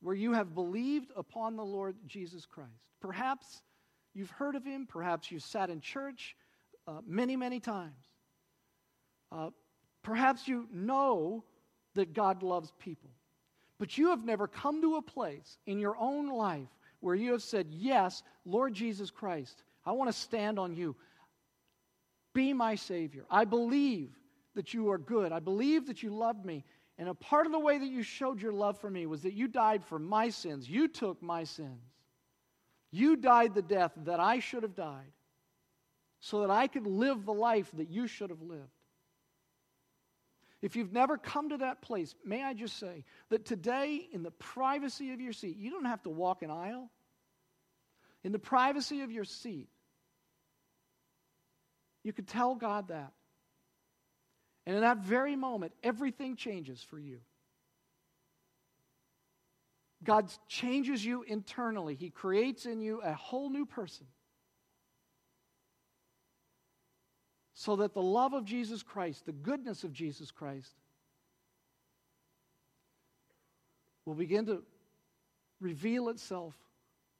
where 0.01 0.15
you 0.15 0.33
have 0.33 0.55
believed 0.55 1.11
upon 1.15 1.55
the 1.55 1.63
Lord 1.63 1.95
Jesus 2.07 2.47
Christ, 2.47 2.71
perhaps 2.99 3.61
you've 4.15 4.31
heard 4.31 4.55
of 4.55 4.65
him, 4.65 4.87
perhaps 4.87 5.29
you've 5.29 5.43
sat 5.43 5.69
in 5.69 5.79
church 5.79 6.35
uh, 6.87 7.01
many, 7.05 7.35
many 7.35 7.59
times, 7.59 8.07
uh, 9.31 9.51
perhaps 10.01 10.47
you 10.47 10.67
know 10.73 11.43
that 11.93 12.15
God 12.15 12.41
loves 12.41 12.73
people, 12.79 13.11
but 13.77 13.99
you 13.99 14.09
have 14.09 14.25
never 14.25 14.47
come 14.47 14.81
to 14.81 14.95
a 14.95 15.01
place 15.03 15.59
in 15.67 15.77
your 15.77 15.95
own 15.99 16.27
life 16.27 16.69
where 16.99 17.15
you 17.15 17.31
have 17.31 17.43
said, 17.43 17.67
Yes, 17.69 18.23
Lord 18.45 18.73
Jesus 18.73 19.11
Christ, 19.11 19.63
I 19.85 19.91
want 19.91 20.11
to 20.11 20.17
stand 20.17 20.59
on 20.59 20.75
you. 20.75 20.95
Be 22.33 22.53
my 22.53 22.75
Savior. 22.75 23.25
I 23.29 23.45
believe 23.45 24.11
that 24.55 24.73
you 24.73 24.91
are 24.91 24.97
good. 24.97 25.31
I 25.31 25.39
believe 25.39 25.87
that 25.87 26.03
you 26.03 26.09
love 26.09 26.43
me. 26.43 26.63
And 26.97 27.09
a 27.09 27.13
part 27.13 27.45
of 27.45 27.51
the 27.51 27.59
way 27.59 27.77
that 27.77 27.87
you 27.87 28.03
showed 28.03 28.41
your 28.41 28.51
love 28.51 28.79
for 28.79 28.89
me 28.89 29.05
was 29.05 29.21
that 29.21 29.33
you 29.33 29.47
died 29.47 29.83
for 29.83 29.99
my 29.99 30.29
sins. 30.29 30.69
You 30.69 30.87
took 30.87 31.21
my 31.21 31.43
sins. 31.43 31.81
You 32.91 33.15
died 33.15 33.53
the 33.53 33.61
death 33.61 33.91
that 34.05 34.19
I 34.19 34.39
should 34.39 34.63
have 34.63 34.75
died 34.75 35.11
so 36.19 36.41
that 36.41 36.49
I 36.49 36.67
could 36.67 36.87
live 36.87 37.25
the 37.25 37.33
life 37.33 37.69
that 37.75 37.89
you 37.89 38.07
should 38.07 38.29
have 38.29 38.41
lived. 38.41 38.76
If 40.61 40.75
you've 40.75 40.91
never 40.91 41.17
come 41.17 41.49
to 41.49 41.57
that 41.57 41.81
place, 41.81 42.15
may 42.25 42.43
I 42.43 42.53
just 42.53 42.79
say 42.79 43.03
that 43.29 43.45
today, 43.45 44.07
in 44.11 44.23
the 44.23 44.31
privacy 44.31 45.11
of 45.13 45.21
your 45.21 45.33
seat, 45.33 45.57
you 45.57 45.69
don't 45.69 45.85
have 45.85 46.01
to 46.03 46.09
walk 46.09 46.41
an 46.41 46.49
aisle. 46.49 46.89
In 48.23 48.31
the 48.31 48.39
privacy 48.39 49.01
of 49.01 49.11
your 49.11 49.23
seat, 49.23 49.69
you 52.03 52.11
could 52.11 52.27
tell 52.27 52.55
God 52.55 52.87
that. 52.87 53.13
And 54.65 54.75
in 54.75 54.81
that 54.81 54.97
very 54.97 55.35
moment, 55.35 55.73
everything 55.83 56.35
changes 56.35 56.81
for 56.81 56.99
you. 56.99 57.19
God 60.03 60.31
changes 60.47 61.05
you 61.05 61.23
internally, 61.23 61.95
He 61.95 62.09
creates 62.09 62.65
in 62.65 62.81
you 62.81 63.01
a 63.01 63.13
whole 63.13 63.49
new 63.49 63.65
person. 63.65 64.07
So 67.59 67.75
that 67.77 67.95
the 67.95 68.01
love 68.03 68.33
of 68.33 68.45
Jesus 68.45 68.83
Christ, 68.83 69.25
the 69.25 69.31
goodness 69.31 69.83
of 69.83 69.91
Jesus 69.91 70.29
Christ, 70.29 70.75
will 74.05 74.13
begin 74.13 74.45
to 74.45 74.61
reveal 75.59 76.09
itself 76.09 76.53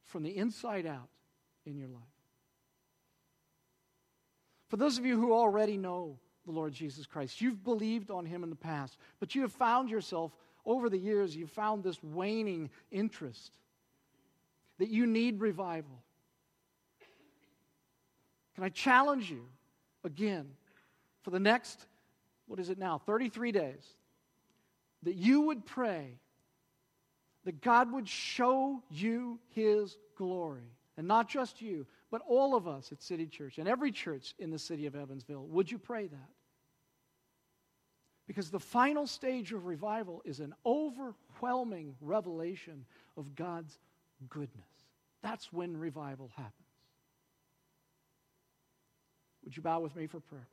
from 0.04 0.22
the 0.22 0.38
inside 0.38 0.86
out 0.86 1.10
in 1.66 1.76
your 1.76 1.88
life. 1.88 2.04
For 4.70 4.78
those 4.78 5.00
of 5.00 5.08
you 5.08 5.20
who 5.20 5.34
already 5.34 5.76
know 5.76 6.20
the 6.46 6.52
Lord 6.52 6.72
Jesus 6.72 7.08
Christ, 7.08 7.42
you've 7.42 7.64
believed 7.64 8.12
on 8.12 8.24
him 8.24 8.44
in 8.44 8.52
the 8.52 8.56
past, 8.56 9.00
but 9.20 9.34
you 9.34 9.42
have 9.42 9.52
found 9.52 9.90
yourself 9.90 10.38
over 10.68 10.88
the 10.88 11.00
years, 11.00 11.36
you've 11.36 11.50
found 11.50 11.84
this 11.84 11.98
waning 12.04 12.70
interest 12.92 13.58
that 14.78 14.90
you 14.90 15.08
need 15.08 15.42
revival. 15.42 16.04
Can 18.54 18.64
I 18.64 18.70
challenge 18.70 19.32
you 19.32 19.48
again 20.08 20.48
for 21.22 21.30
the 21.30 21.40
next, 21.40 21.86
what 22.48 22.60
is 22.60 22.70
it 22.70 22.80
now, 22.80 22.98
33 22.98 23.52
days, 23.52 23.86
that 25.04 25.14
you 25.14 25.42
would 25.42 25.66
pray 25.66 26.18
that 27.46 27.62
God 27.62 27.92
would 27.92 28.10
show 28.10 28.82
you 28.90 29.40
his 29.54 29.96
glory. 30.18 30.72
And 30.98 31.08
not 31.08 31.30
just 31.30 31.62
you, 31.62 31.86
but 32.10 32.22
all 32.28 32.56
of 32.56 32.68
us 32.68 32.92
at 32.92 33.04
City 33.04 33.28
Church 33.28 33.60
and 33.60 33.68
every 33.68 33.92
church 33.92 34.34
in 34.40 34.50
the 34.50 34.58
city 34.58 34.88
of 34.88 34.96
Evansville. 34.96 35.46
Would 35.46 35.70
you 35.70 35.78
pray 35.78 36.08
that? 36.08 36.30
Because 38.28 38.50
the 38.50 38.60
final 38.60 39.08
stage 39.08 39.54
of 39.54 39.66
revival 39.66 40.22
is 40.26 40.40
an 40.40 40.54
overwhelming 40.66 41.96
revelation 42.02 42.86
of 43.16 43.36
God's 43.36 43.78
goodness. 44.28 44.66
That's 45.22 45.54
when 45.54 45.78
revival 45.78 46.32
happens. 46.36 46.67
Would 49.48 49.56
you 49.56 49.64
bow 49.64 49.80
with 49.80 49.96
me 49.96 50.08
for 50.08 50.20
prayer? 50.20 50.46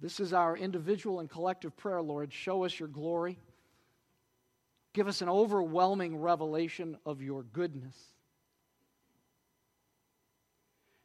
This 0.00 0.20
is 0.20 0.32
our 0.32 0.56
individual 0.56 1.20
and 1.20 1.28
collective 1.28 1.76
prayer, 1.76 2.00
Lord. 2.00 2.32
Show 2.32 2.64
us 2.64 2.80
your 2.80 2.88
glory. 2.88 3.36
Give 4.94 5.06
us 5.06 5.20
an 5.20 5.28
overwhelming 5.28 6.16
revelation 6.16 6.96
of 7.04 7.20
your 7.20 7.42
goodness. 7.42 7.94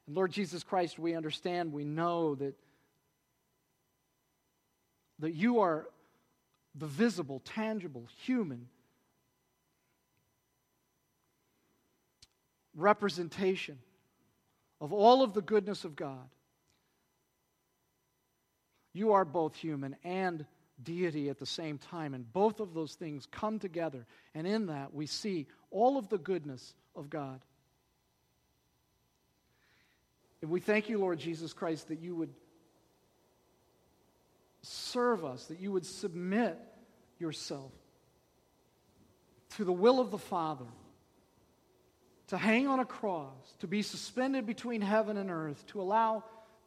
And 0.07 0.15
Lord 0.15 0.31
Jesus 0.31 0.63
Christ, 0.63 0.97
we 0.97 1.13
understand, 1.13 1.73
we 1.73 1.83
know 1.83 2.35
that, 2.35 2.55
that 5.19 5.33
you 5.33 5.59
are 5.59 5.89
the 6.75 6.87
visible, 6.87 7.41
tangible, 7.43 8.07
human 8.23 8.69
representation 12.75 13.77
of 14.81 14.91
all 14.93 15.23
of 15.23 15.33
the 15.33 15.41
goodness 15.41 15.85
of 15.85 15.95
God. 15.95 16.29
You 18.93 19.13
are 19.13 19.25
both 19.25 19.55
human 19.55 19.95
and 20.03 20.45
deity 20.81 21.29
at 21.29 21.39
the 21.39 21.45
same 21.45 21.77
time, 21.77 22.13
and 22.13 22.31
both 22.31 22.59
of 22.59 22.73
those 22.73 22.95
things 22.95 23.25
come 23.31 23.59
together, 23.59 24.05
and 24.35 24.45
in 24.45 24.67
that 24.67 24.93
we 24.93 25.05
see 25.05 25.47
all 25.71 25.97
of 25.97 26.09
the 26.09 26.17
goodness 26.17 26.73
of 26.95 27.09
God. 27.09 27.39
And 30.41 30.51
we 30.51 30.59
thank 30.59 30.89
you, 30.89 30.99
Lord 30.99 31.19
Jesus 31.19 31.53
Christ, 31.53 31.87
that 31.87 31.99
you 31.99 32.15
would 32.15 32.33
serve 34.61 35.23
us, 35.23 35.45
that 35.45 35.59
you 35.59 35.71
would 35.71 35.85
submit 35.85 36.57
yourself 37.17 37.71
to 39.55 39.63
the 39.63 39.71
will 39.71 39.99
of 39.99 40.11
the 40.11 40.17
Father 40.17 40.65
to 42.33 42.37
hang 42.39 42.67
on 42.67 42.79
a 42.79 42.85
cross, 42.85 43.53
to 43.59 43.67
be 43.67 43.83
suspended 43.83 44.47
between 44.47 44.81
heaven 44.81 45.17
and 45.17 45.29
earth, 45.29 45.63
to 45.67 45.79
allow 45.79 46.23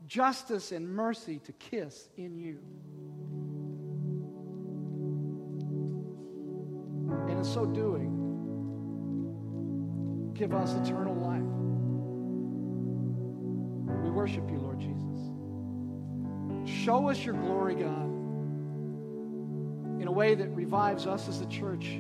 justice 0.07 0.71
and 0.71 0.89
mercy 0.89 1.41
to 1.41 1.51
kiss 1.55 2.09
in 2.17 2.39
you. 2.39 2.61
And 7.29 7.39
in 7.39 7.45
so 7.45 7.67
doing, 7.67 8.13
give 10.35 10.55
us 10.55 10.73
eternal 10.75 11.17
life. 11.17 11.43
We 14.05 14.11
worship 14.11 14.49
you, 14.49 14.61
Lord 14.61 14.79
Jesus. 14.79 15.33
Show 16.85 17.09
us 17.09 17.25
your 17.25 17.35
glory, 17.35 17.75
God, 17.75 18.07
in 20.01 20.07
a 20.07 20.13
way 20.13 20.37
that 20.37 20.49
revives 20.51 21.09
us 21.09 21.29
as 21.29 21.41
a 21.41 21.47
church. 21.47 21.99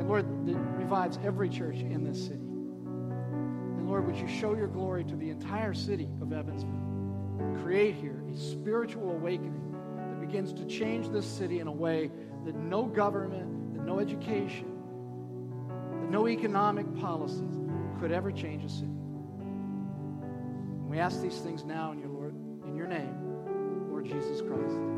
And 0.00 0.08
Lord, 0.08 0.46
that 0.46 0.56
revives 0.56 1.18
every 1.22 1.50
church 1.50 1.76
in 1.76 2.04
this 2.04 2.24
city. 2.24 2.40
And 2.40 3.86
Lord, 3.86 4.06
would 4.06 4.16
you 4.16 4.26
show 4.26 4.56
your 4.56 4.66
glory 4.66 5.04
to 5.04 5.14
the 5.14 5.28
entire 5.28 5.74
city 5.74 6.08
of 6.22 6.32
Evansville? 6.32 7.60
Create 7.62 7.96
here 7.96 8.24
a 8.32 8.34
spiritual 8.34 9.10
awakening 9.10 9.74
that 10.08 10.26
begins 10.26 10.54
to 10.54 10.64
change 10.64 11.10
this 11.10 11.26
city 11.26 11.60
in 11.60 11.66
a 11.66 11.72
way 11.72 12.10
that 12.46 12.54
no 12.54 12.84
government, 12.84 13.74
that 13.74 13.84
no 13.84 13.98
education, 13.98 14.72
that 16.00 16.10
no 16.10 16.26
economic 16.26 16.86
policies 16.98 17.58
could 18.00 18.10
ever 18.10 18.32
change 18.32 18.64
a 18.64 18.70
city. 18.70 18.86
And 18.86 20.88
We 20.88 20.98
ask 20.98 21.20
these 21.20 21.40
things 21.40 21.62
now 21.62 21.92
in 21.92 21.98
your 21.98 22.08
Lord, 22.08 22.34
in 22.66 22.74
your 22.74 22.86
name, 22.86 23.14
Lord 23.90 24.06
Jesus 24.06 24.40
Christ. 24.40 24.89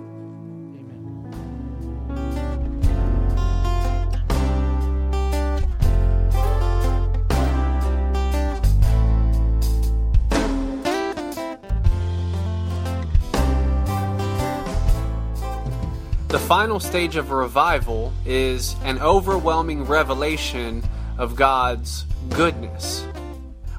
Final 16.52 16.78
stage 16.78 17.16
of 17.16 17.30
revival 17.30 18.12
is 18.26 18.76
an 18.84 18.98
overwhelming 18.98 19.84
revelation 19.84 20.82
of 21.16 21.34
God's 21.34 22.04
goodness. 22.28 23.06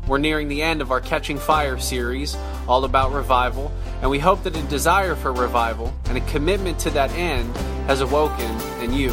We're 0.07 0.17
nearing 0.17 0.47
the 0.47 0.63
end 0.63 0.81
of 0.81 0.89
our 0.89 0.99
Catching 0.99 1.37
Fire 1.37 1.77
series, 1.77 2.35
all 2.67 2.83
about 2.83 3.13
revival, 3.13 3.71
and 4.01 4.09
we 4.09 4.17
hope 4.17 4.41
that 4.41 4.57
a 4.57 4.61
desire 4.63 5.13
for 5.13 5.31
revival 5.31 5.93
and 6.05 6.17
a 6.17 6.21
commitment 6.21 6.79
to 6.79 6.89
that 6.89 7.11
end 7.11 7.55
has 7.85 8.01
awoken 8.01 8.49
in 8.81 8.91
you. 8.91 9.11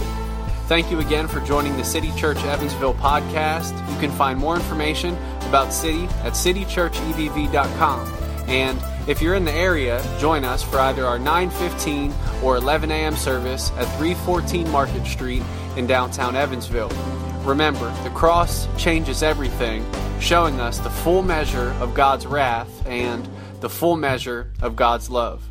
Thank 0.66 0.90
you 0.90 0.98
again 1.00 1.28
for 1.28 1.40
joining 1.40 1.76
the 1.76 1.84
City 1.84 2.10
Church 2.16 2.38
Evansville 2.38 2.94
podcast. 2.94 3.72
You 3.92 4.00
can 4.00 4.10
find 4.12 4.38
more 4.38 4.56
information 4.56 5.18
about 5.42 5.74
City 5.74 6.04
at 6.24 6.32
citychurchevv.com. 6.32 8.14
And 8.48 8.80
if 9.10 9.20
you're 9.20 9.34
in 9.34 9.44
the 9.44 9.52
area, 9.52 10.00
join 10.20 10.44
us 10.44 10.62
for 10.62 10.78
either 10.78 11.04
our 11.04 11.18
9:15 11.18 12.14
or 12.44 12.56
11 12.56 12.92
a.m. 12.92 13.16
service 13.16 13.72
at 13.72 13.86
314 13.98 14.70
Market 14.70 15.04
Street 15.04 15.42
in 15.76 15.88
downtown 15.88 16.36
Evansville. 16.36 16.92
Remember, 17.42 17.92
the 18.04 18.10
cross 18.10 18.68
changes 18.78 19.24
everything, 19.24 19.84
showing 20.20 20.60
us 20.60 20.78
the 20.78 20.90
full 20.90 21.22
measure 21.22 21.74
of 21.80 21.92
God's 21.92 22.24
wrath 22.24 22.70
and 22.86 23.28
the 23.58 23.68
full 23.68 23.96
measure 23.96 24.52
of 24.62 24.76
God's 24.76 25.10
love. 25.10 25.49